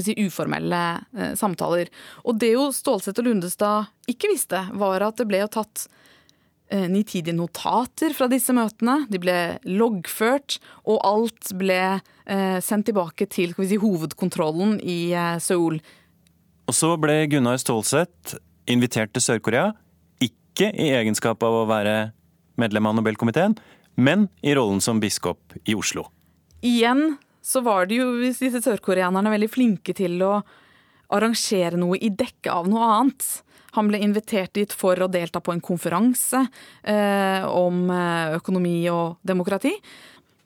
si, 0.00 0.14
uformelle 0.16 0.82
eh, 1.18 1.34
samtaler. 1.38 1.90
Og 2.24 2.38
det 2.40 2.54
jo 2.54 2.70
Stålsett 2.72 3.18
og 3.20 3.28
Lundestad 3.28 3.90
ikke 4.10 4.30
visste, 4.32 4.64
var 4.78 5.04
at 5.04 5.20
det 5.20 5.26
ble 5.28 5.42
jo 5.42 5.50
tatt 5.52 5.84
eh, 6.72 6.88
nitidige 6.88 7.36
notater 7.36 8.14
fra 8.16 8.30
disse 8.32 8.54
møtene. 8.56 9.02
De 9.12 9.20
ble 9.20 9.36
loggført, 9.68 10.58
og 10.88 11.02
alt 11.04 11.52
ble 11.60 11.82
eh, 11.98 12.58
sendt 12.64 12.88
tilbake 12.88 13.28
til 13.32 13.52
si, 13.58 13.80
hovedkontrollen 13.82 14.78
i 14.80 15.12
Seoul. 15.42 15.82
Og 16.70 16.78
så 16.78 16.94
ble 17.00 17.24
Gunnar 17.28 17.60
Stålsett 17.60 18.36
invitert 18.70 19.12
til 19.12 19.24
Sør-Korea, 19.24 19.72
ikke 20.22 20.70
i 20.70 20.92
egenskap 20.94 21.42
av 21.42 21.62
å 21.62 21.68
være 21.68 22.12
medlem 22.60 22.86
av 22.86 22.96
Nobelkomiteen, 22.96 23.56
men 23.96 24.28
i 24.40 24.54
rollen 24.56 24.80
som 24.80 25.00
biskop 25.02 25.56
i 25.66 25.74
Oslo. 25.76 26.06
Igjen 26.62 27.16
så 27.42 27.62
var 27.66 27.88
det 27.90 27.98
jo 27.98 28.10
disse 28.22 28.62
sørkoreanerne 28.62 29.32
veldig 29.34 29.50
flinke 29.50 29.94
til 29.98 30.20
å 30.22 30.36
arrangere 31.12 31.76
noe 31.76 31.98
i 31.98 32.12
dekke 32.14 32.52
av 32.52 32.70
noe 32.70 32.86
annet. 32.96 33.26
Han 33.76 33.88
ble 33.88 34.02
invitert 34.04 34.52
dit 34.56 34.72
for 34.76 35.00
å 35.00 35.08
delta 35.10 35.40
på 35.40 35.54
en 35.54 35.62
konferanse 35.64 36.44
eh, 36.84 37.44
om 37.48 37.86
eh, 37.90 38.36
økonomi 38.36 38.76
og 38.92 39.18
demokrati. 39.26 39.72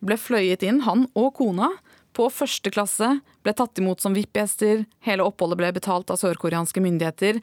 Ble 0.07 0.19
fløyet 0.21 0.63
inn, 0.67 0.85
han 0.87 1.07
og 1.19 1.33
kona, 1.39 1.73
på 2.17 2.31
første 2.33 2.71
klasse. 2.73 3.09
Ble 3.45 3.53
tatt 3.57 3.77
imot 3.83 4.01
som 4.01 4.15
VIP-gjester. 4.17 4.87
Hele 5.05 5.27
oppholdet 5.27 5.61
ble 5.61 5.73
betalt 5.77 6.13
av 6.13 6.21
sørkoreanske 6.21 6.81
myndigheter. 6.81 7.43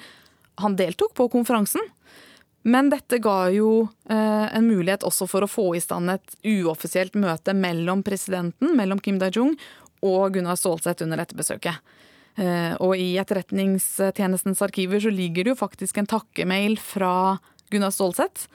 Han 0.64 0.78
deltok 0.80 1.14
på 1.20 1.28
konferansen. 1.34 1.84
Men 2.64 2.90
dette 2.92 3.20
ga 3.20 3.50
jo 3.52 3.88
eh, 4.10 4.48
en 4.56 4.68
mulighet 4.68 5.04
også 5.04 5.28
for 5.28 5.44
å 5.44 5.52
få 5.52 5.66
i 5.76 5.82
stand 5.84 6.12
et 6.14 6.36
uoffisielt 6.48 7.18
møte 7.20 7.56
mellom 7.56 8.04
presidenten, 8.08 8.72
mellom 8.78 9.02
Kim 9.04 9.20
Da-jung 9.20 9.58
og 10.04 10.36
Gunnar 10.36 10.60
Stålsett 10.60 11.04
under 11.04 11.20
dette 11.20 11.36
besøket. 11.36 11.80
Eh, 12.40 12.74
og 12.80 12.96
i 12.98 13.14
Etterretningstjenestens 13.22 14.64
arkiver 14.66 15.04
så 15.04 15.12
ligger 15.14 15.44
det 15.44 15.54
jo 15.54 15.60
faktisk 15.60 16.00
en 16.00 16.10
takkemail 16.10 16.80
fra 16.82 17.38
Gunnar 17.74 17.92
Stålsett. 17.94 18.48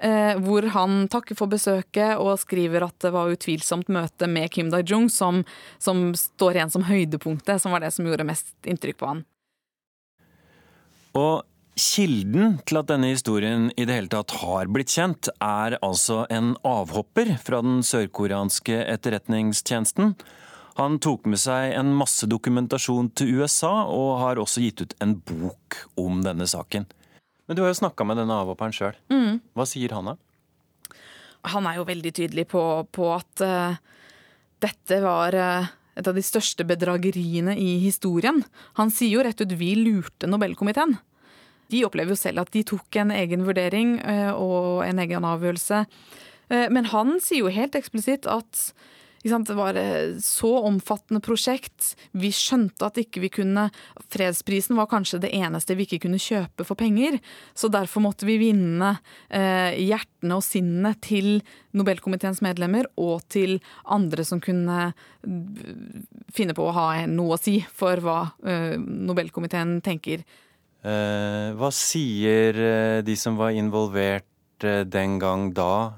Eh, 0.00 0.38
hvor 0.40 0.64
han 0.72 1.04
takker 1.12 1.36
for 1.36 1.52
besøket 1.52 2.16
og 2.16 2.38
skriver 2.40 2.86
at 2.86 2.96
det 3.04 3.12
var 3.12 3.28
utvilsomt 3.34 3.90
møte 3.92 4.24
med 4.32 4.48
Kim 4.54 4.70
Da-jung 4.72 5.10
som, 5.12 5.42
som 5.76 6.14
står 6.16 6.56
igjen 6.56 6.72
som 6.72 6.86
høydepunktet, 6.88 7.60
som 7.60 7.76
var 7.76 7.84
det 7.84 7.92
som 7.92 8.08
gjorde 8.08 8.24
mest 8.24 8.54
inntrykk 8.64 8.96
på 9.02 9.10
han. 9.10 9.22
Og 11.20 11.44
kilden 11.80 12.58
til 12.68 12.80
at 12.80 12.90
denne 12.90 13.08
historien 13.10 13.70
i 13.74 13.86
det 13.88 13.96
hele 13.96 14.12
tatt 14.12 14.34
har 14.42 14.68
blitt 14.72 14.92
kjent, 14.92 15.30
er 15.40 15.78
altså 15.80 16.26
en 16.32 16.52
avhopper 16.66 17.32
fra 17.40 17.62
den 17.64 17.80
sørkoreanske 17.86 18.82
etterretningstjenesten. 18.84 20.14
Han 20.78 21.00
tok 21.02 21.26
med 21.28 21.40
seg 21.40 21.74
en 21.78 21.94
masse 21.96 22.28
dokumentasjon 22.30 23.10
til 23.16 23.40
USA, 23.40 23.72
og 23.88 24.20
har 24.22 24.40
også 24.40 24.62
gitt 24.64 24.84
ut 24.84 24.96
en 25.00 25.16
bok 25.18 25.80
om 26.00 26.22
denne 26.24 26.46
saken. 26.48 26.86
Men 27.48 27.58
du 27.58 27.64
har 27.64 27.72
jo 27.72 27.80
snakka 27.80 28.06
med 28.06 28.20
denne 28.20 28.36
avhopperen 28.44 28.76
sjøl. 28.76 29.00
Hva 29.56 29.68
sier 29.68 29.96
han 29.96 30.12
da? 30.12 30.18
han 31.48 31.64
er 31.64 31.78
jo 31.78 31.86
veldig 31.88 32.10
tydelig 32.12 32.42
på, 32.52 32.62
på 32.92 33.06
at 33.14 33.40
uh, 33.40 33.78
dette 34.60 34.98
var 35.00 35.36
uh 35.40 35.76
et 36.00 36.08
av 36.08 36.16
de 36.16 36.24
største 36.24 36.64
bedrageriene 36.66 37.56
i 37.58 37.78
historien. 37.82 38.42
Han 38.78 38.92
sier 38.94 39.18
jo 39.18 39.24
rett 39.26 39.40
ut 39.40 39.52
'vi 39.52 39.74
lurte 39.76 40.28
Nobelkomiteen'. 40.30 40.98
De 41.70 41.84
opplever 41.86 42.14
jo 42.14 42.20
selv 42.20 42.44
at 42.44 42.52
de 42.54 42.64
tok 42.66 43.00
en 43.02 43.12
egen 43.14 43.46
vurdering 43.46 43.98
eh, 44.02 44.30
og 44.34 44.82
en 44.86 45.02
egen 45.02 45.26
avgjørelse. 45.26 45.84
Eh, 46.50 46.68
Men 46.70 46.90
han 46.94 47.18
sier 47.22 47.46
jo 47.46 47.54
helt 47.54 47.78
eksplisitt 47.78 48.28
at 48.30 48.70
det 49.20 49.52
var 49.52 49.76
et 49.76 50.22
så 50.24 50.48
omfattende 50.64 51.20
prosjekt. 51.20 51.94
Vi 52.16 52.30
skjønte 52.32 52.86
at 52.86 52.96
ikke 52.96 53.20
vi 53.20 53.28
kunne 53.28 53.66
Fredsprisen 54.08 54.78
var 54.78 54.88
kanskje 54.88 55.20
det 55.20 55.34
eneste 55.36 55.76
vi 55.76 55.84
ikke 55.84 56.06
kunne 56.06 56.16
kjøpe 56.16 56.64
for 56.64 56.74
penger. 56.74 57.18
Så 57.52 57.68
derfor 57.68 58.00
måtte 58.00 58.24
vi 58.24 58.38
vinne 58.40 58.94
eh, 59.28 59.76
hjertene 59.76 60.38
og 60.38 60.42
sinnene 60.46 60.94
til 61.04 61.42
Nobelkomiteens 61.76 62.40
medlemmer 62.40 62.88
og 62.96 63.20
til 63.28 63.58
andre 63.84 64.24
som 64.24 64.40
kunne 64.40 64.88
eh, 64.88 65.64
finne 66.32 66.56
på 66.56 66.64
å 66.64 66.76
ha 66.80 66.88
noe 67.06 67.36
å 67.36 67.40
si 67.40 67.60
for 67.76 68.00
hva 68.00 68.22
Nobelkomiteen 68.80 69.82
tenker. 69.84 70.24
Eh, 70.80 71.50
hva 71.60 71.68
sier 71.76 72.56
eh, 72.56 72.98
de 73.04 73.16
som 73.18 73.36
var 73.36 73.52
involvert 73.52 74.64
eh, 74.64 74.80
den 74.88 75.18
gang 75.20 75.50
da 75.52 75.92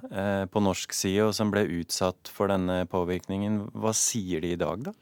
på 0.51 0.63
norsk 0.63 0.95
side, 0.97 1.29
og 1.29 1.37
som 1.37 1.53
ble 1.55 1.63
utsatt 1.79 2.31
for 2.31 2.51
denne 2.51 2.83
påvirkningen? 2.91 3.69
Hva 3.79 3.95
sier 3.95 4.43
de 4.43 4.57
i 4.57 4.59
dag, 4.59 4.89
da? 4.89 4.95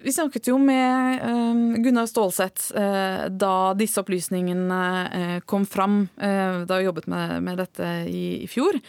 Vi 0.00 0.14
snakket 0.16 0.48
jo 0.48 0.56
med 0.56 1.20
eh, 1.20 1.60
Gunnar 1.84 2.08
Stålsett 2.08 2.70
eh, 2.72 3.28
da 3.28 3.54
disse 3.76 4.00
opplysningene 4.00 5.42
kom 5.44 5.68
fram, 5.68 6.06
da 6.16 6.80
vi 6.80 6.86
jobbet 6.88 7.10
med, 7.12 7.52
dette 7.60 7.92
i, 8.08 8.48
fjor. 8.48 8.80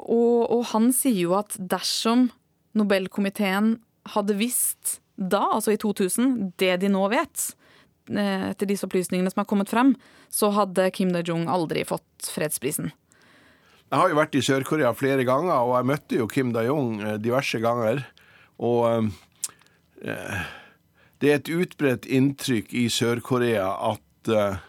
Og, 0.00 0.56
han 0.72 0.88
sier 0.96 1.26
jo 1.26 1.36
at 1.36 1.58
dersom 1.60 2.30
Nobelkomiteen 2.78 3.74
hadde 4.14 4.36
visst 4.38 5.00
da, 5.20 5.42
altså 5.58 5.74
i 5.74 5.80
2000, 5.80 6.54
det 6.56 6.78
de 6.80 6.88
nå 6.88 7.02
vet, 7.12 7.50
etter 8.08 8.66
disse 8.66 8.86
opplysningene 8.88 9.30
som 9.30 9.42
har 9.42 9.48
kommet 9.50 9.70
frem, 9.70 9.92
så 10.32 10.48
hadde 10.56 10.88
Kim 10.96 11.12
Dae-jung 11.14 11.44
aldri 11.52 11.84
fått 11.86 12.30
fredsprisen. 12.32 12.90
Jeg 13.90 13.98
har 13.98 14.10
jo 14.12 14.18
vært 14.20 14.36
i 14.38 14.42
Sør-Korea 14.46 14.92
flere 14.94 15.24
ganger, 15.26 15.66
og 15.66 15.74
jeg 15.74 15.88
møtte 15.90 16.18
jo 16.20 16.28
Kim 16.30 16.52
Da-jung 16.54 17.00
eh, 17.02 17.16
diverse 17.18 17.58
ganger. 17.58 18.04
Og 18.62 19.10
eh, 20.06 20.42
det 21.18 21.32
er 21.32 21.40
et 21.40 21.50
utbredt 21.50 22.06
inntrykk 22.06 22.70
i 22.78 22.84
Sør-Korea 22.92 23.66
at 23.90 24.30
eh, 24.30 24.60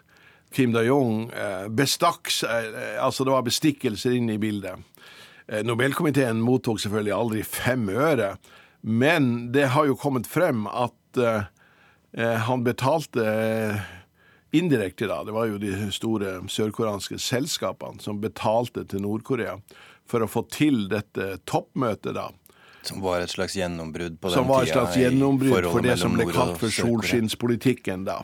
Kim 0.51 0.73
Da-jung 0.73 1.29
eh, 1.29 1.67
bestakk 1.69 2.33
Altså, 2.41 3.23
det 3.23 3.35
var 3.35 3.45
bestikkelser 3.45 4.17
inne 4.17 4.39
i 4.39 4.41
bildet. 4.41 4.81
Eh, 5.45 5.61
Nobelkomiteen 5.69 6.41
mottok 6.41 6.81
selvfølgelig 6.81 7.13
aldri 7.13 7.45
fem 7.45 7.89
øre, 7.93 8.33
men 8.81 9.51
det 9.53 9.69
har 9.75 9.85
jo 9.85 9.99
kommet 10.01 10.25
frem 10.25 10.65
at 10.65 11.21
eh, 11.21 11.43
eh, 11.43 11.49
han 12.19 12.63
betalte 12.63 13.23
eh, 13.23 13.81
indirekte, 14.51 15.07
da. 15.07 15.21
Det 15.23 15.35
var 15.35 15.47
jo 15.47 15.61
de 15.61 15.91
store 15.95 16.39
sørkoreanske 16.51 17.19
selskapene 17.21 18.03
som 18.03 18.19
betalte 18.23 18.83
til 18.91 19.05
Nord-Korea 19.05 19.57
for 20.09 20.23
å 20.23 20.29
få 20.29 20.43
til 20.51 20.87
dette 20.91 21.37
toppmøtet, 21.47 22.13
da. 22.17 22.29
Som 22.83 23.03
var 23.03 23.21
et 23.21 23.29
slags 23.29 23.55
gjennombrudd 23.55 24.17
på 24.19 24.31
den 24.31 24.35
Som 24.39 24.47
var 24.49 24.65
et 24.65 24.73
slags 24.73 24.97
gjennombrudd 24.97 25.67
for 25.69 25.85
det 25.85 25.99
som 26.01 26.15
ble 26.17 26.25
kalt 26.33 26.57
for 26.57 26.73
solskinnspolitikken 26.73 28.07
da. 28.07 28.23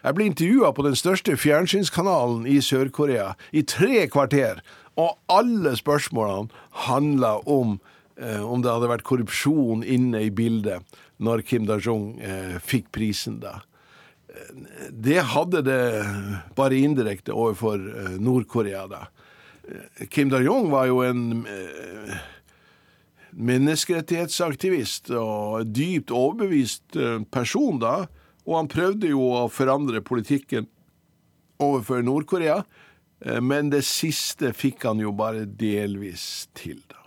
Jeg 0.00 0.16
ble 0.16 0.28
intervjua 0.30 0.70
på 0.72 0.84
den 0.86 0.96
største 0.96 1.34
fjernsynskanalen 1.36 2.46
i 2.48 2.60
Sør-Korea 2.64 3.32
i 3.52 3.64
tre 3.68 4.06
kvarter, 4.10 4.62
og 4.98 5.18
alle 5.30 5.74
spørsmålene 5.78 6.48
handla 6.86 7.36
om 7.44 7.76
eh, 8.16 8.40
om 8.40 8.64
det 8.64 8.72
hadde 8.72 8.90
vært 8.90 9.06
korrupsjon 9.06 9.84
inne 9.84 10.24
i 10.26 10.32
bildet 10.34 10.82
når 11.18 11.42
Kim 11.46 11.66
Da-jung 11.66 12.12
eh, 12.22 12.56
fikk 12.62 12.90
prisen 12.94 13.40
da. 13.42 13.56
Eh, 14.30 14.88
Det 14.92 15.20
hadde 15.34 15.62
det 15.66 15.80
bare 16.56 16.78
indirekte 16.78 17.34
overfor 17.34 17.78
eh, 17.82 18.16
Nord-Korea 18.22 18.86
da. 18.90 19.02
Eh, 19.66 20.06
Kim 20.08 20.30
Da-jung 20.30 20.70
var 20.70 20.86
jo 20.90 21.00
en 21.06 21.44
eh, 21.46 22.18
menneskerettighetsaktivist 23.38 25.10
og 25.18 25.68
dypt 25.74 26.10
overbevist 26.14 26.96
person 27.34 27.78
da, 27.82 28.06
og 28.48 28.54
han 28.56 28.70
prøvde 28.72 29.10
jo 29.12 29.20
å 29.36 29.42
forandre 29.52 30.00
politikken 30.02 30.66
overfor 31.62 32.02
Nord-Korea, 32.06 32.62
men 33.42 33.68
det 33.70 33.82
siste 33.86 34.52
fikk 34.54 34.84
han 34.88 35.00
jo 35.02 35.10
bare 35.18 35.42
delvis 35.44 36.46
til, 36.56 36.78
da. 36.88 36.97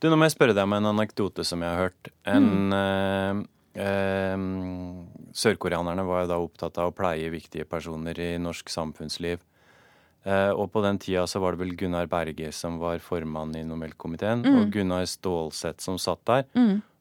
Du, 0.00 0.08
nå 0.08 0.16
må 0.16 0.24
jeg 0.24 0.32
spørre 0.32 0.56
deg 0.56 0.64
om 0.64 0.72
en 0.78 0.90
anekdote 0.94 1.44
som 1.44 1.60
jeg 1.60 1.76
har 1.76 1.90
hørt. 1.90 2.08
En 2.24 2.72
eh, 2.72 3.40
eh, 3.84 4.44
Sørkoreanerne 5.36 6.06
var 6.08 6.24
jo 6.24 6.30
da 6.30 6.38
opptatt 6.40 6.80
av 6.80 6.88
å 6.88 6.96
pleie 6.96 7.28
viktige 7.32 7.68
personer 7.68 8.16
i 8.16 8.30
norsk 8.40 8.72
samfunnsliv. 8.72 9.42
Eh, 10.24 10.52
og 10.52 10.70
på 10.72 10.80
den 10.84 11.00
tida 11.00 11.26
så 11.28 11.42
var 11.44 11.52
det 11.52 11.62
vel 11.66 11.76
Gunnar 11.76 12.08
Berge 12.08 12.48
som 12.56 12.80
var 12.80 13.04
formann 13.04 13.52
i 13.60 13.64
Nobelkomiteen, 13.64 14.46
og 14.48 14.72
Gunnar 14.72 15.04
Stålsett 15.08 15.84
som 15.84 16.00
satt 16.00 16.24
der. 16.28 16.48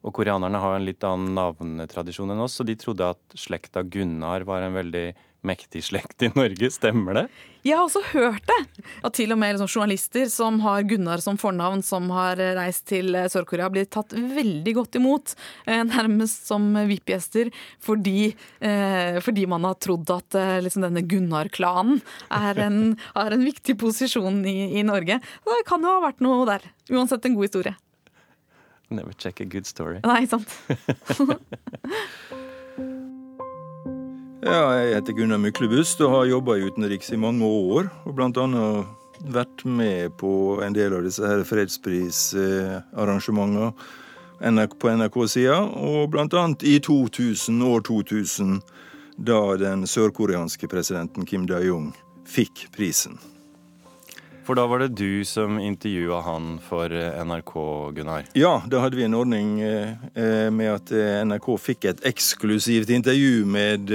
Og 0.04 0.16
koreanerne 0.16 0.60
har 0.60 0.76
en 0.76 0.88
litt 0.88 1.04
annen 1.04 1.34
navnetradisjon 1.36 2.32
enn 2.36 2.44
oss, 2.44 2.60
så 2.60 2.68
de 2.68 2.76
trodde 2.80 3.10
at 3.16 3.40
slekta 3.40 3.84
Gunnar 3.84 4.44
var 4.48 4.64
en 4.64 4.76
veldig 4.76 5.08
mektig 5.46 5.84
slekt 5.88 6.24
i 6.24 6.30
Norge. 6.36 6.70
Stemmer 6.72 7.16
det? 7.16 7.24
Jeg 7.64 7.76
har 7.76 7.86
også 7.86 8.02
hørt 8.14 8.46
det! 8.48 8.84
At 9.04 9.16
til 9.18 9.34
og 9.36 9.40
med 9.40 9.56
liksom, 9.56 9.70
journalister 9.72 10.30
som 10.32 10.62
har 10.64 10.86
Gunnar 10.88 11.24
som 11.24 11.40
fornavn, 11.40 11.82
som 11.84 12.08
har 12.16 12.40
reist 12.58 12.86
til 12.92 13.16
Sør-Korea, 13.32 13.68
blir 13.72 13.88
tatt 13.92 14.16
veldig 14.16 14.74
godt 14.78 14.96
imot. 15.00 15.36
Eh, 15.66 15.82
nærmest 15.88 16.48
som 16.48 16.72
VIP-gjester. 16.90 17.52
Fordi, 17.84 18.32
eh, 18.64 19.20
fordi 19.24 19.46
man 19.52 19.68
har 19.68 19.80
trodd 19.84 20.08
at 20.16 20.40
eh, 20.40 20.56
liksom 20.64 20.88
denne 20.88 21.04
Gunnar-klanen 21.04 22.00
er 22.36 22.64
en, 22.68 22.82
har 23.18 23.36
en 23.36 23.46
viktig 23.48 23.76
posisjon 23.80 24.42
i, 24.48 24.80
i 24.80 24.88
Norge. 24.88 25.20
Det 25.20 25.62
kan 25.68 25.84
jo 25.84 25.98
ha 25.98 26.04
vært 26.08 26.24
noe 26.24 26.48
der. 26.50 26.72
Uansett 26.92 27.28
en 27.28 27.36
god 27.40 27.50
historie. 27.50 27.76
Never 28.90 29.14
check 29.14 29.40
a 29.40 29.46
good 29.46 29.68
story. 29.68 30.00
Nei, 30.04 30.26
sant? 30.26 30.50
Ja, 34.40 34.72
jeg 34.80 34.94
heter 34.96 35.12
Gunnar 35.18 35.36
Myklebust 35.44 36.00
og 36.06 36.14
har 36.14 36.30
jobba 36.30 36.54
utenriks 36.64 37.10
i 37.12 37.18
mange 37.20 37.44
år. 37.44 37.90
Og 38.08 38.14
blant 38.16 38.38
annet 38.40 38.88
vært 39.36 39.66
med 39.68 40.16
på 40.22 40.64
en 40.64 40.72
del 40.78 40.94
av 40.96 41.04
disse 41.04 41.20
her 41.28 41.44
fredsprisarrangementene 41.44 43.74
på 44.80 44.88
NRK-sida. 44.96 45.60
Og 45.60 46.08
annet 46.40 46.64
i 46.64 46.80
2000, 46.80 47.60
år 47.68 47.84
2000, 47.84 48.64
da 49.28 49.60
den 49.60 49.84
sørkoreanske 49.84 50.72
presidenten 50.72 51.28
Kim 51.28 51.44
Dae-jung 51.50 51.92
fikk 52.24 52.72
prisen. 52.78 53.20
For 54.50 54.58
da 54.58 54.64
var 54.66 54.80
det 54.82 54.96
du 54.98 55.22
som 55.30 55.60
intervjua 55.62 56.24
han 56.26 56.56
for 56.66 56.90
eh, 56.90 57.20
NRK, 57.22 57.52
Gunnar. 57.94 58.24
Ja, 58.34 58.56
da 58.66 58.80
hadde 58.82 58.98
vi 58.98 59.04
en 59.06 59.14
ordning 59.14 59.60
eh, 59.62 59.92
eh, 60.18 60.48
med 60.50 60.72
at 60.74 60.94
NRK 61.30 61.50
fikk 61.62 61.86
et 61.86 62.00
eksklusivt 62.10 62.90
intervju 62.90 63.44
med 63.46 63.92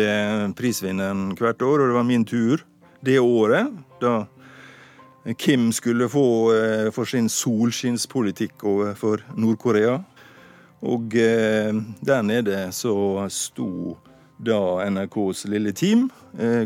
prisvinneren 0.54 1.32
hvert 1.34 1.58
år, 1.58 1.82
og 1.82 1.90
det 1.90 1.96
var 1.96 2.06
min 2.06 2.22
tur 2.22 2.62
det 3.02 3.16
året. 3.18 3.72
Da 3.98 4.28
Kim 5.34 5.72
skulle 5.74 6.06
få 6.12 6.22
for 6.94 7.10
sin 7.10 7.26
solskinnspolitikk 7.26 8.62
overfor 8.62 9.24
Nord-Korea. 9.34 9.96
Og 10.86 11.16
der 11.18 12.22
nede 12.22 12.68
så 12.76 12.94
sto 13.26 13.96
da 14.38 14.60
NRKs 14.86 15.48
lille 15.50 15.74
team 15.74 16.06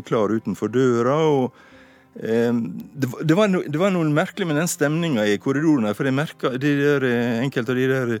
klar 0.05 0.35
utenfor 0.35 0.69
døra. 0.77 1.17
og 1.25 1.65
Det 2.13 3.07
var, 3.07 3.23
det, 3.23 3.33
var 3.37 3.47
det 3.47 3.79
var 3.79 3.91
noe 3.93 4.09
merkelig 4.11 4.47
med 4.49 4.57
den 4.59 4.67
stemninga 4.67 5.27
i 5.29 5.37
korridoren. 5.39 5.85
her, 5.85 5.93
For 5.93 6.09
jeg 6.09 6.17
merka 6.17 6.51
de 6.57 6.71
der, 6.79 7.05
eh, 7.05 7.43
enkelte 7.43 7.71
av 7.71 7.77
de 7.77 7.87
der 7.87 8.19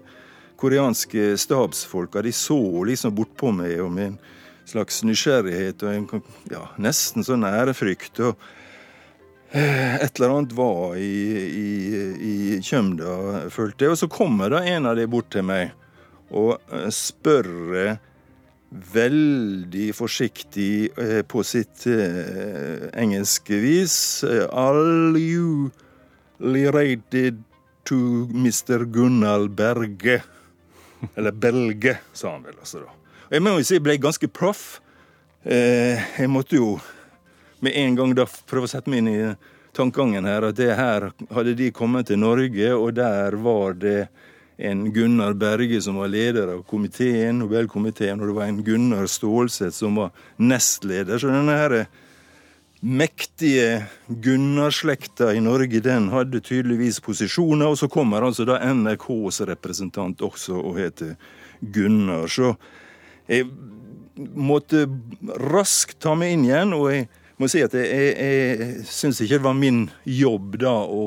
koreanske 0.59 1.37
stabsfolka 1.37 2.21
de 2.21 2.31
så 2.31 2.59
liksom 2.85 3.15
bortpå 3.15 3.51
meg 3.55 3.79
og 3.81 3.91
med 3.91 4.13
en 4.13 4.17
slags 4.67 5.01
nysgjerrighet 5.03 5.83
og 5.83 5.93
en 5.93 6.23
ja, 6.51 6.67
nesten 6.77 7.25
sånn 7.25 7.43
ærefrykt. 7.43 8.19
og 8.19 8.35
eh, 9.51 9.95
Et 9.95 10.19
eller 10.19 10.37
annet 10.37 10.53
var 10.53 10.95
i, 10.95 11.13
i, 11.49 11.69
i 12.29 12.35
kjømda, 12.61 13.49
følte 13.49 13.85
jeg. 13.85 13.95
Og 13.95 14.01
så 14.03 14.11
kommer 14.11 14.53
da 14.53 14.63
en 14.63 14.85
av 14.85 14.95
de 14.99 15.07
bort 15.09 15.31
til 15.33 15.47
meg 15.49 15.73
og 16.29 16.59
eh, 16.71 16.87
spør 16.93 17.49
eh, 17.75 18.05
veldig 18.69 19.89
forsiktig 19.97 20.89
eh, 20.97 21.21
på 21.25 21.43
sitt 21.47 21.87
eh, 21.89 22.89
engelske 23.01 23.57
vis 23.63 23.95
All 24.53 25.15
Are 25.15 25.19
you 25.19 25.71
related 26.39 27.43
to 27.89 28.27
Mr. 28.29 28.85
Gunnar 28.85 29.47
Berge? 29.47 30.21
Eller 31.15 31.31
Belge, 31.31 31.97
sa 32.13 32.35
han 32.35 32.43
vel 32.43 32.57
altså 32.59 32.83
da. 32.83 32.93
Jeg 33.29 33.43
må 33.45 33.55
jo 33.57 33.65
si 33.65 33.77
jeg 33.77 33.85
ble 33.85 33.97
ganske 34.01 34.27
proff. 34.33 34.79
Eh, 35.43 35.97
jeg 36.19 36.29
måtte 36.29 36.57
jo 36.59 36.77
med 37.63 37.75
en 37.77 37.97
gang 37.97 38.13
da 38.17 38.25
prøve 38.49 38.67
å 38.67 38.71
sette 38.71 38.91
meg 38.91 39.03
inn 39.03 39.11
i 39.11 39.19
tankegangen 39.75 40.27
her, 40.27 40.49
at 40.49 40.57
det 40.57 40.73
her 40.75 41.09
hadde 41.33 41.55
de 41.57 41.69
kommet 41.75 42.09
til 42.09 42.19
Norge, 42.21 42.71
og 42.75 42.95
der 42.97 43.37
var 43.39 43.77
det 43.79 44.09
en 44.59 44.93
Gunnar 44.93 45.33
Berge 45.33 45.81
som 45.81 45.95
var 45.95 46.11
leder 46.11 46.47
av 46.51 46.63
komiteen, 46.67 47.39
Nobelkomiteen, 47.39 48.19
og 48.19 48.27
det 48.27 48.35
var 48.35 48.49
en 48.49 48.63
Gunnar 48.63 49.07
Stålseth 49.07 49.77
som 49.77 49.95
var 49.95 50.11
nestleder. 50.35 51.19
Så 51.21 51.31
denne 51.31 51.55
her 51.55 51.75
mektige 52.79 53.85
Gunnar-slekta 54.07 55.31
i 55.35 55.39
Norge, 55.43 55.79
den 55.83 56.09
hadde 56.11 56.41
tydeligvis 56.43 56.99
posisjoner. 57.03 57.71
Og 57.71 57.79
så 57.79 57.87
kommer 57.91 58.27
altså 58.27 58.43
da 58.47 58.59
NRKs 58.73 59.45
representant 59.47 60.21
også 60.27 60.59
og 60.59 60.79
heter 60.81 61.15
Gunnar. 61.61 62.27
Så 62.27 62.51
jeg 63.31 63.47
måtte 64.35 64.89
raskt 65.39 66.01
ta 66.03 66.17
meg 66.19 66.35
inn 66.35 66.45
igjen, 66.49 66.75
og 66.75 66.91
jeg 66.91 67.07
må 67.39 67.47
si 67.47 67.63
at 67.63 67.79
jeg, 67.79 67.87
jeg, 67.87 68.11
jeg 68.19 68.85
syns 68.91 69.23
ikke 69.23 69.39
det 69.39 69.47
var 69.47 69.55
min 69.55 69.85
jobb 70.03 70.59
da 70.59 70.75
å 70.83 71.05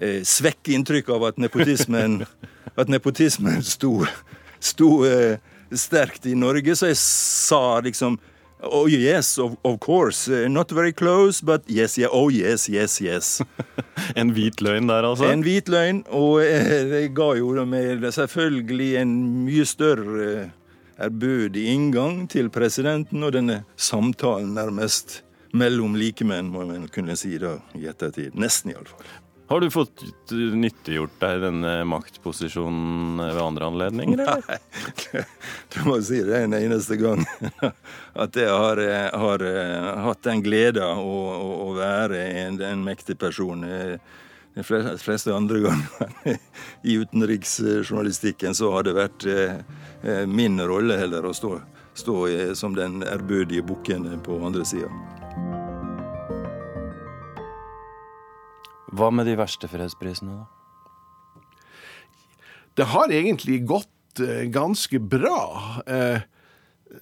eh, 0.00 0.20
svekke 0.26 0.74
inntrykket 0.74 1.14
av 1.14 1.28
at 1.30 1.38
nepotismen, 1.40 2.24
at 2.80 2.90
nepotismen 2.92 3.62
sto, 3.66 4.00
sto 4.60 4.90
eh, 5.06 5.38
sterkt 5.70 6.26
i 6.26 6.34
Norge. 6.34 6.76
Så 6.76 6.90
jeg 6.90 7.00
sa 7.00 7.80
liksom 7.84 8.18
Oh 8.62 8.86
yes, 8.86 9.38
of, 9.38 9.56
of 9.64 9.80
course. 9.80 10.28
Uh, 10.28 10.46
not 10.46 10.70
very 10.70 10.92
close, 10.92 11.40
but 11.40 11.62
yes, 11.66 11.96
yeah, 11.96 12.08
oh 12.12 12.28
yes, 12.28 12.68
yes, 12.68 13.00
yes. 13.00 13.40
En 14.16 14.34
hvit 14.36 14.60
løgn 14.60 14.86
der, 14.86 15.06
altså? 15.08 15.30
En 15.32 15.40
hvit 15.44 15.68
løgn, 15.72 16.02
og 16.12 16.42
eh, 16.44 16.84
det 16.90 17.14
ga 17.16 17.30
jo 17.38 17.54
med 17.64 18.04
selvfølgelig 18.12 18.90
en 19.00 19.14
mye 19.46 19.64
større 19.64 20.26
eh, 20.28 20.52
ærbødig 21.00 21.66
inngang 21.72 22.26
til 22.28 22.50
presidenten, 22.52 23.24
og 23.24 23.32
denne 23.32 23.62
samtalen 23.76 24.52
nærmest 24.54 25.22
mellom 25.56 25.96
likemenn, 25.96 26.52
må 26.52 26.66
man 26.68 26.88
kunne 26.92 27.16
si 27.16 27.38
da 27.40 27.56
i 27.74 27.86
ettertid. 27.88 28.36
Nesten, 28.36 28.74
iallfall. 28.74 29.08
Har 29.50 29.60
du 29.60 29.70
fått 29.70 30.02
nyttiggjort 30.30 31.16
deg 31.18 31.40
denne 31.42 31.70
maktposisjonen 31.90 33.18
ved 33.18 33.40
andre 33.42 33.66
anledninger? 33.66 34.20
Eller? 34.22 34.44
Nei, 34.46 35.22
du 35.74 35.78
må 35.88 35.96
si 36.06 36.20
det 36.22 36.44
en 36.44 36.54
eneste 36.54 36.94
gang. 37.00 37.24
At 38.24 38.38
jeg 38.38 38.46
har, 38.46 38.78
har 39.10 39.42
hatt 40.04 40.22
den 40.22 40.44
gleden 40.46 41.02
å, 41.02 41.16
å, 41.66 41.66
være 41.74 42.22
en, 42.44 42.60
en, 42.62 42.84
mektig 42.86 43.18
person. 43.18 43.66
De 44.54 44.66
fleste 45.02 45.34
andre 45.34 45.64
ganger 45.66 46.38
i 46.86 47.00
utenriksjournalistikken 47.02 48.54
så 48.54 48.70
har 48.76 48.86
det 48.86 48.94
vært 49.00 49.26
min 50.30 50.62
rolle 50.62 51.02
heller 51.02 51.26
å 51.26 51.34
stå, 51.34 51.56
stå 51.98 52.20
som 52.54 52.78
den 52.78 53.02
ærbødige 53.02 53.66
bukken 53.66 54.12
på 54.22 54.38
andre 54.46 54.62
sida. 54.62 54.94
Hva 58.90 59.10
med 59.14 59.28
de 59.30 59.36
verste 59.38 59.68
fredsprisene, 59.70 60.40
da? 60.42 60.48
Det 62.74 62.86
har 62.90 63.12
egentlig 63.12 63.64
gått 63.66 64.20
eh, 64.20 64.46
ganske 64.48 64.98
bra. 64.98 65.40
Eh, 65.86 66.22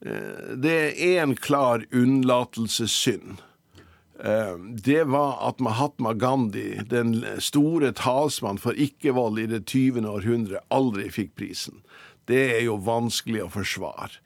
eh, 0.03 0.55
det 0.57 0.73
er 0.75 1.21
én 1.23 1.37
klar 1.37 1.85
unnlatelsessynd. 1.93 3.45
Det 4.83 5.05
var 5.07 5.37
at 5.47 5.61
Mahatma 5.63 6.11
Gandhi, 6.19 6.81
den 6.91 7.13
store 7.39 7.93
talsmann 7.95 8.59
for 8.59 8.75
ikke-vold 8.75 9.39
i 9.39 9.45
det 9.47 9.61
20. 9.71 10.09
århundre, 10.11 10.59
aldri 10.75 11.07
fikk 11.15 11.37
prisen. 11.39 11.85
Det 12.27 12.41
er 12.57 12.65
jo 12.65 12.81
vanskelig 12.83 13.45
å 13.45 13.53
forsvare. 13.55 14.19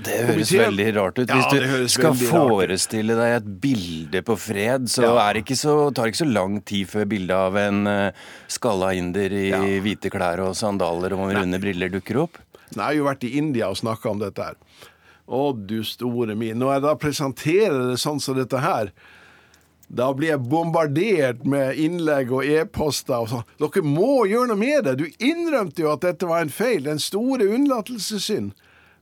Eh, 0.00 0.06
det 0.06 0.18
høres 0.28 0.52
veldig 0.54 0.86
rart 0.96 1.18
ut. 1.20 1.30
Hvis 1.30 1.48
ja, 1.52 1.80
du 1.82 1.88
skal 1.92 2.16
forestille 2.18 3.16
deg 3.18 3.36
et 3.40 3.50
bilde 3.62 4.22
på 4.26 4.36
fred, 4.40 4.88
så, 4.90 5.12
er 5.12 5.36
det 5.36 5.44
ikke 5.44 5.58
så 5.60 5.74
tar 5.92 6.08
det 6.08 6.14
ikke 6.14 6.22
så 6.24 6.30
lang 6.30 6.60
tid 6.66 6.88
før 6.90 7.08
bildet 7.10 7.36
av 7.36 7.58
en 7.60 7.82
uh, 7.90 8.30
skalla 8.50 8.94
inder 8.96 9.34
i 9.36 9.50
hvite 9.84 10.12
klær 10.12 10.44
og 10.46 10.56
sandaler 10.58 11.14
og 11.16 11.34
runde 11.36 11.60
briller 11.62 11.92
dukker 11.92 12.24
opp. 12.24 12.40
Jeg 12.70 12.82
har 12.82 12.96
jo 12.96 13.06
vært 13.08 13.26
i 13.26 13.36
India 13.38 13.70
og 13.70 13.78
snakka 13.80 14.12
om 14.12 14.20
dette 14.22 14.50
her. 14.50 14.58
Å, 15.30 15.40
du 15.54 15.80
store 15.86 16.34
min. 16.38 16.58
Når 16.58 16.76
jeg 16.76 16.84
da 16.86 16.98
presenterer 16.98 17.80
det 17.92 17.98
sånn 18.02 18.22
som 18.22 18.38
dette 18.38 18.62
her, 18.62 18.90
da 19.90 20.12
blir 20.14 20.30
jeg 20.30 20.46
bombardert 20.46 21.42
med 21.50 21.78
innlegg 21.82 22.30
og 22.34 22.46
e-poster. 22.46 23.18
og 23.18 23.30
sånn. 23.30 23.46
Dere 23.58 23.82
må 23.82 24.24
gjøre 24.30 24.52
noe 24.52 24.60
med 24.60 24.86
det! 24.86 24.96
Du 25.02 25.06
innrømte 25.18 25.82
jo 25.82 25.90
at 25.90 26.06
dette 26.06 26.28
var 26.30 26.44
en 26.44 26.52
feil, 26.54 26.86
en 26.86 27.02
store 27.02 27.48
unnlatelsessynd. 27.50 28.52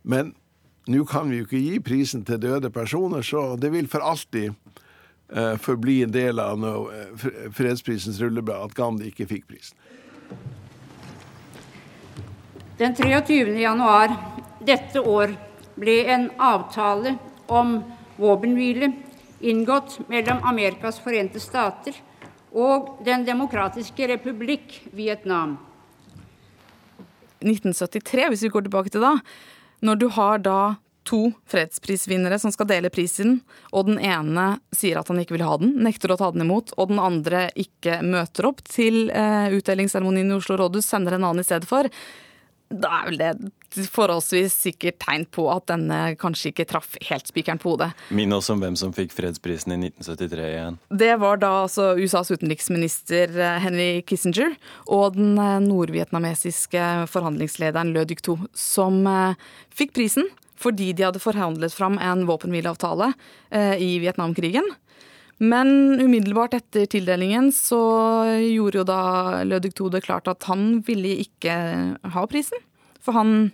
Men 0.08 0.32
nå 0.88 1.05
kan 1.05 1.29
vi 1.29 1.42
jo 1.42 1.46
ikke 1.46 1.61
gi 1.61 1.81
prisen 1.85 2.24
til 2.24 2.40
døde 2.40 2.70
personer, 2.72 3.22
så 3.22 3.57
det 3.61 3.70
vil 3.74 3.88
for 3.92 4.05
alltid 4.05 4.48
eh, 4.48 5.57
forbli 5.61 6.01
en 6.07 6.14
del 6.14 6.40
av 6.40 6.57
no, 6.61 6.88
uh, 6.88 7.27
fredsprisens 7.53 8.20
rulleblad 8.22 8.70
at 8.70 8.77
Gandhi 8.79 9.11
ikke 9.12 9.29
fikk 9.29 9.44
prisen. 9.51 9.77
Den 12.79 12.94
23. 12.96 13.53
januar 13.59 14.14
dette 14.64 15.03
år 15.03 15.35
ble 15.79 15.98
en 16.14 16.29
avtale 16.40 17.16
om 17.53 17.81
våpenhvile 18.16 18.92
inngått 19.40 19.98
mellom 20.09 20.40
Amerikas 20.46 21.01
forente 21.03 21.42
stater 21.42 21.96
og 22.48 23.05
Den 23.05 23.27
demokratiske 23.27 24.07
republikk 24.09 24.79
Vietnam. 24.96 25.59
1973, 27.44 28.29
hvis 28.33 28.42
vi 28.46 28.51
går 28.55 28.66
tilbake 28.66 28.90
til 28.90 29.05
da, 29.05 29.12
når 29.85 30.01
du 30.01 30.07
har 30.14 30.45
da 30.45 30.61
to 31.09 31.31
fredsprisvinnere 31.49 32.37
som 32.38 32.53
skal 32.53 32.69
dele 32.69 32.91
prisen, 32.93 33.38
og 33.73 33.88
den 33.88 34.01
ene 34.05 34.59
sier 34.77 35.01
at 35.01 35.09
han 35.09 35.21
ikke 35.23 35.38
vil 35.38 35.47
ha 35.47 35.57
den, 35.61 35.73
nekter 35.85 36.12
å 36.12 36.19
ta 36.21 36.29
den 36.35 36.45
imot, 36.45 36.75
og 36.77 36.91
den 36.91 37.01
andre 37.01 37.47
ikke 37.57 38.03
møter 38.05 38.51
opp 38.51 38.61
til 38.69 39.07
uh, 39.09 39.49
utdelingsseremonien 39.57 40.29
i 40.29 40.37
Oslo 40.37 40.59
rådhus, 40.61 40.88
sender 40.91 41.17
en 41.17 41.25
annen 41.25 41.45
i 41.45 41.49
stedet 41.49 41.69
for, 41.71 41.88
da 42.69 42.99
er 42.99 43.09
vel 43.09 43.23
det 43.23 43.33
forholdsvis 43.74 44.54
sikkert 44.64 44.98
tegn 45.02 45.26
på 45.35 45.44
at 45.52 45.66
denne 45.70 45.98
kanskje 46.20 46.52
ikke 46.52 46.66
traff 46.70 46.96
helt 47.09 47.28
spikeren 47.28 47.61
på 47.61 47.74
hodet. 47.74 47.90
Minn 48.14 48.33
oss 48.35 48.50
om 48.52 48.62
hvem 48.62 48.76
som 48.78 48.94
fikk 48.96 49.12
fredsprisen 49.16 49.74
i 49.76 49.78
1973 49.90 50.48
igjen. 50.48 50.81
Det 50.88 51.12
var 51.20 51.40
da 51.42 51.52
altså 51.64 51.90
USAs 51.98 52.33
utenriksminister 52.33 53.33
eh, 53.37 53.61
Henry 53.62 53.88
Kissinger 54.09 54.57
og 54.87 55.18
den 55.18 55.37
eh, 55.38 55.59
nordvietnamesiske 55.64 56.85
forhandlingslederen 57.12 57.92
Lø 57.94 58.07
Dyk 58.09 58.24
To, 58.26 58.38
som 58.57 59.02
eh, 59.07 59.48
fikk 59.74 59.96
prisen 59.98 60.28
fordi 60.59 60.90
de 60.96 61.04
hadde 61.07 61.22
forhandlet 61.22 61.70
fram 61.70 62.00
en 62.02 62.24
våpenhvileavtale 62.26 63.12
i 63.78 63.92
Vietnamkrigen. 64.02 64.66
Men 65.38 66.00
umiddelbart 66.02 66.57
etter 66.59 66.88
tildelingen 66.90 67.52
så 67.54 67.78
gjorde 68.42 68.81
jo 68.81 68.87
da 68.88 69.02
Lødig 69.46 69.70
To 69.78 69.87
det 69.94 70.02
klart 70.09 70.26
at 70.26 70.48
han 70.50 70.81
ville 70.87 71.14
ikke 71.22 71.54
ha 72.11 72.24
prisen. 72.26 72.59
For 73.04 73.16
han 73.16 73.50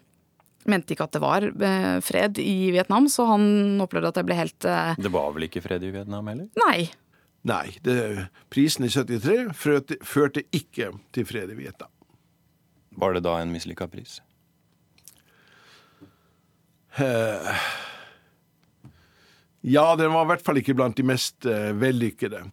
mente 0.71 0.95
ikke 0.95 1.07
at 1.09 1.17
det 1.17 1.23
var 1.23 1.45
eh, 1.45 1.97
fred 2.05 2.41
i 2.41 2.73
Vietnam, 2.75 3.09
så 3.13 3.27
han 3.29 3.81
opplevde 3.85 4.13
at 4.13 4.21
det 4.21 4.27
ble 4.29 4.39
helt 4.39 4.69
eh, 4.69 4.95
Det 5.01 5.13
var 5.13 5.33
vel 5.37 5.49
ikke 5.49 5.63
fred 5.65 5.85
i 5.85 5.93
Vietnam 5.95 6.31
heller? 6.31 6.49
Nei. 6.65 6.89
Nei. 7.45 7.67
Det, 7.85 7.97
prisen 8.53 8.87
i 8.87 8.93
73 8.93 9.53
førte, 9.59 9.99
førte, 10.05 10.47
ikke 10.57 10.93
til 11.15 11.29
fred 11.29 11.53
i 11.53 11.59
Vietnam. 11.59 11.93
Var 12.95 13.17
det 13.17 13.25
da 13.27 13.37
en 13.43 13.53
mislykka 13.53 13.89
pris? 13.91 14.21
Uh, 16.95 17.51
ja, 19.67 19.89
den 19.99 20.13
var 20.15 20.23
i 20.23 20.31
hvert 20.31 20.45
fall 20.47 20.61
ikke 20.61 20.77
blant 20.79 20.95
de 20.97 21.07
mest 21.07 21.49
uh, 21.49 21.73
vellykkede. 21.75 22.45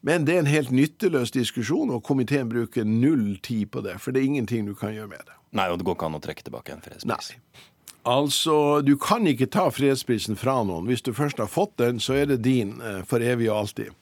Men 0.00 0.24
det 0.24 0.34
er 0.34 0.38
en 0.40 0.48
helt 0.48 0.70
nytteløs 0.72 1.32
diskusjon, 1.34 1.90
og 1.92 2.04
komiteen 2.06 2.48
bruker 2.48 2.86
null 2.88 3.34
tid 3.44 3.68
på 3.74 3.82
det. 3.84 3.98
For 4.00 4.16
det 4.16 4.22
er 4.22 4.30
ingenting 4.30 4.64
du 4.64 4.72
kan 4.74 4.94
gjøre 4.96 5.10
med 5.10 5.26
det. 5.28 5.36
Nei, 5.52 5.66
og 5.68 5.76
det 5.76 5.84
går 5.84 5.98
ikke 5.98 6.08
an 6.08 6.16
å 6.16 6.22
trekke 6.24 6.46
tilbake 6.46 6.72
en 6.72 6.84
fredspris. 6.84 7.34
Nei. 7.34 7.66
Altså, 8.08 8.80
du 8.80 8.94
kan 8.96 9.26
ikke 9.28 9.50
ta 9.52 9.66
fredsprisen 9.68 10.38
fra 10.40 10.62
noen. 10.64 10.86
Hvis 10.88 11.04
du 11.04 11.12
først 11.12 11.42
har 11.42 11.50
fått 11.52 11.76
den, 11.82 12.00
så 12.00 12.16
er 12.16 12.30
det 12.30 12.40
din 12.46 12.78
uh, 12.80 13.02
for 13.04 13.20
evig 13.20 13.50
og 13.52 13.66
alltid. 13.66 13.92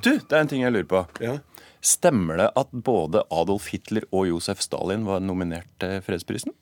Du, 0.00 0.14
det 0.16 0.32
er 0.32 0.40
en 0.40 0.48
ting 0.48 0.64
jeg 0.64 0.72
lurer 0.72 0.88
på. 0.88 1.04
Ja? 1.20 1.36
Stemmer 1.84 2.40
det 2.40 2.48
at 2.56 2.72
både 2.72 3.26
Adolf 3.28 3.68
Hitler 3.74 4.08
og 4.08 4.30
Josef 4.30 4.64
Stalin 4.64 5.04
var 5.04 5.20
nominert 5.20 5.68
til 5.82 6.00
fredsprisen? 6.06 6.56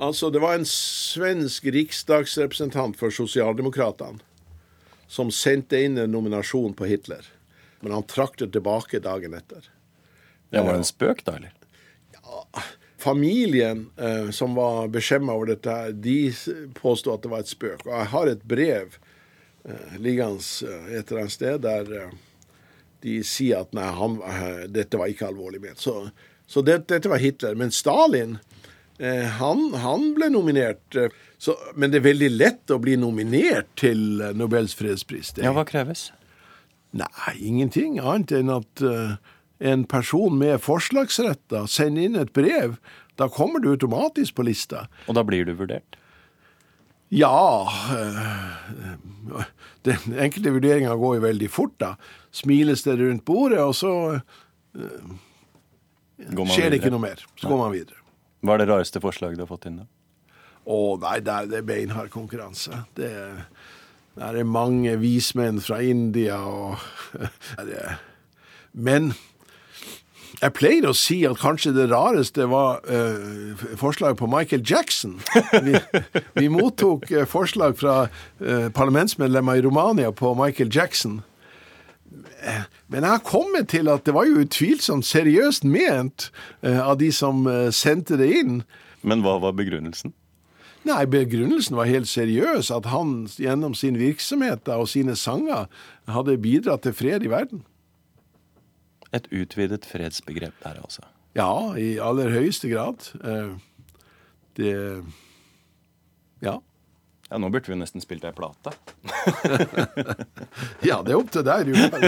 Altså, 0.00 0.30
det 0.32 0.40
var 0.40 0.56
en 0.56 0.66
svensk 0.66 1.66
riksdagsrepresentant 1.74 2.96
for 2.96 3.12
Sosialdemokratene 3.12 4.22
som 5.10 5.32
sendte 5.34 5.76
inn 5.82 5.98
en 5.98 6.12
nominasjon 6.14 6.72
på 6.78 6.86
Hitler. 6.88 7.26
Men 7.80 7.92
han 7.96 8.06
trakk 8.08 8.38
det 8.40 8.52
tilbake 8.54 9.00
dagen 9.02 9.34
etter. 9.36 9.66
Ja, 10.50 10.62
Var 10.62 10.72
det 10.72 10.78
en 10.84 10.88
spøk, 10.88 11.24
da, 11.26 11.36
eller? 11.36 11.52
Ja, 12.16 12.62
Familien 13.00 13.90
eh, 13.96 14.30
som 14.30 14.54
var 14.54 14.88
beskjemma 14.92 15.34
over 15.34 15.52
dette, 15.54 15.76
de 15.92 16.32
påstod 16.76 17.14
at 17.14 17.22
det 17.24 17.32
var 17.32 17.44
et 17.44 17.52
spøk. 17.52 17.84
Og 17.86 17.92
jeg 17.94 18.10
har 18.14 18.30
et 18.30 18.42
brev 18.44 18.98
eh, 19.64 19.94
liggende 19.98 20.44
eh, 20.68 20.90
et 20.98 21.10
eller 21.10 21.24
annet 21.24 21.36
sted 21.36 21.64
der 21.64 21.94
eh, 21.96 22.18
de 23.00 23.20
sier 23.24 23.64
at 23.64 23.72
nei, 23.76 23.88
han, 23.96 24.18
eh, 24.20 24.64
dette 24.68 25.00
var 25.00 25.12
ikke 25.12 25.30
alvorlig 25.30 25.62
ment. 25.64 25.80
Så, 25.80 26.10
så 26.46 26.62
det, 26.62 26.82
dette 26.92 27.08
var 27.08 27.22
Hitler. 27.22 27.56
Men 27.56 27.72
Stalin, 27.72 28.38
han, 29.38 29.66
han, 29.80 30.10
ble 30.16 30.28
nominert. 30.32 30.82
Eh, 30.96 31.12
så, 31.40 31.56
men 31.74 31.92
det 31.92 32.00
er 32.00 32.08
veldig 32.10 32.30
lett 32.34 32.72
å 32.72 32.80
bli 32.82 32.98
nominert 33.00 33.70
til 33.80 34.20
Nobels 34.36 34.74
fredspris. 34.76 35.32
Det. 35.36 35.46
Ja, 35.46 35.54
Hva 35.56 35.64
kreves? 35.68 36.10
Nei, 36.96 37.36
ingenting 37.38 38.00
annet 38.02 38.34
enn 38.34 38.50
at 38.52 38.82
uh, 38.82 39.14
en 39.62 39.86
person 39.88 40.34
med 40.36 40.58
forslagsrett 40.64 41.54
sender 41.70 42.08
inn 42.08 42.18
et 42.18 42.32
brev. 42.36 42.76
Da 43.20 43.30
kommer 43.30 43.62
du 43.62 43.70
automatisk 43.70 44.36
på 44.40 44.48
lista. 44.48 44.88
Og 45.06 45.16
da 45.16 45.24
blir 45.24 45.46
du 45.46 45.54
vurdert? 45.54 45.96
Ja 47.10 47.66
øh, 47.66 49.40
Den 49.82 50.14
enkelte 50.14 50.52
vurderinga 50.54 50.94
går 50.94 51.16
jo 51.16 51.22
veldig 51.24 51.48
fort, 51.50 51.74
da 51.82 51.94
smiles 52.30 52.84
det 52.86 52.94
rundt 53.00 53.24
bordet, 53.26 53.58
og 53.58 53.74
så 53.74 53.92
uh, 54.14 55.14
skjer 56.52 56.70
det 56.70 56.78
ikke 56.78 56.92
noe 56.94 57.02
mer. 57.02 57.24
Så 57.34 57.50
går 57.50 57.58
man 57.58 57.72
videre. 57.74 57.99
Hva 58.40 58.56
er 58.56 58.62
det 58.62 58.70
rareste 58.70 59.02
forslaget 59.02 59.38
du 59.38 59.44
har 59.44 59.50
fått 59.50 59.68
inn, 59.68 59.82
da? 59.82 59.88
Å 60.70 60.78
nei, 61.00 61.18
det 61.24 61.32
er, 61.32 61.48
det 61.50 61.58
er 61.60 61.66
beinhard 61.66 62.12
konkurranse. 62.12 62.82
Det, 62.96 63.10
det 64.16 64.28
er 64.28 64.46
mange 64.48 64.94
vismenn 65.00 65.60
fra 65.64 65.80
India 65.84 66.38
og 66.44 66.80
det, 67.68 67.82
Men 68.72 69.12
jeg 70.40 70.54
pleier 70.56 70.86
å 70.88 70.96
si 70.96 71.18
at 71.28 71.40
kanskje 71.40 71.72
det 71.76 71.88
rareste 71.90 72.46
var 72.48 72.80
uh, 72.88 73.64
forslaget 73.80 74.20
på 74.20 74.28
Michael 74.30 74.62
Jackson. 74.64 75.18
Vi, 75.66 75.74
vi 76.38 76.48
mottok 76.52 77.10
uh, 77.12 77.26
forslag 77.28 77.76
fra 77.80 77.96
uh, 78.06 78.68
parlamentsmedlemmer 78.76 79.60
i 79.60 79.64
Romania 79.66 80.12
på 80.16 80.32
Michael 80.38 80.72
Jackson. 80.72 81.20
Men 82.88 83.04
jeg 83.04 83.10
har 83.10 83.24
kommet 83.26 83.68
til 83.72 83.88
at 83.92 84.04
det 84.06 84.14
var 84.16 84.28
jo 84.28 84.42
utvilsomt 84.44 85.06
seriøst 85.06 85.64
ment 85.64 86.30
uh, 86.64 86.80
av 86.90 86.98
de 87.00 87.10
som 87.14 87.46
uh, 87.46 87.68
sendte 87.74 88.18
det 88.20 88.30
inn. 88.40 88.62
Men 89.02 89.22
hva 89.24 89.38
var 89.42 89.54
begrunnelsen? 89.56 90.12
Nei, 90.88 91.04
begrunnelsen 91.12 91.76
var 91.76 91.88
helt 91.90 92.08
seriøs. 92.08 92.70
At 92.72 92.88
han 92.88 93.26
gjennom 93.36 93.74
sin 93.76 93.98
virksomhet 94.00 94.68
og 94.72 94.88
sine 94.88 95.16
sanger 95.16 95.68
hadde 96.08 96.38
bidratt 96.40 96.86
til 96.86 96.96
fred 96.96 97.26
i 97.26 97.32
verden. 97.32 97.64
Et 99.12 99.26
utvidet 99.34 99.84
fredsbegrep 99.90 100.54
der, 100.62 100.78
altså. 100.80 101.02
Ja, 101.36 101.74
i 101.78 101.98
aller 102.02 102.30
høyeste 102.32 102.70
grad. 102.72 103.10
Eh, 103.24 103.58
Det 104.56 105.04
Ja. 106.42 106.58
Ja, 107.30 107.38
Nå 107.38 107.48
burde 107.54 107.70
vi 107.70 107.76
nesten 107.78 108.02
spilt 108.02 108.24
ei 108.26 108.32
plate. 108.34 108.72
Ja, 110.82 110.96
det 111.04 111.12
er 111.12 111.18
opp 111.20 111.30
til 111.30 111.44
deg. 111.46 111.68
Du 111.68 111.74
kan, 111.92 112.00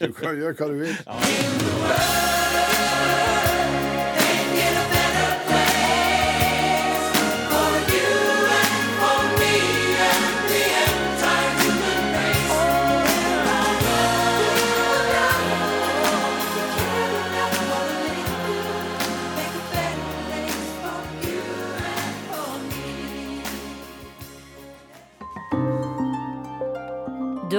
du 0.00 0.12
kan 0.12 0.36
gjøre 0.36 0.54
hva 0.58 0.66
du 0.68 0.74
vil. 0.82 0.96
Du 0.98 2.17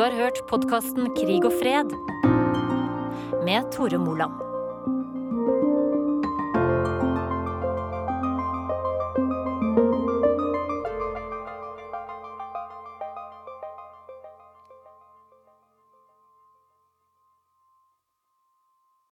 har 0.10 0.24
hørt 0.24 0.40
podkasten 0.50 1.12
Krig 1.14 1.44
og 1.46 1.54
fred 1.60 1.92
med 3.46 3.68
Tore 3.76 3.98
Moland. 4.02 4.49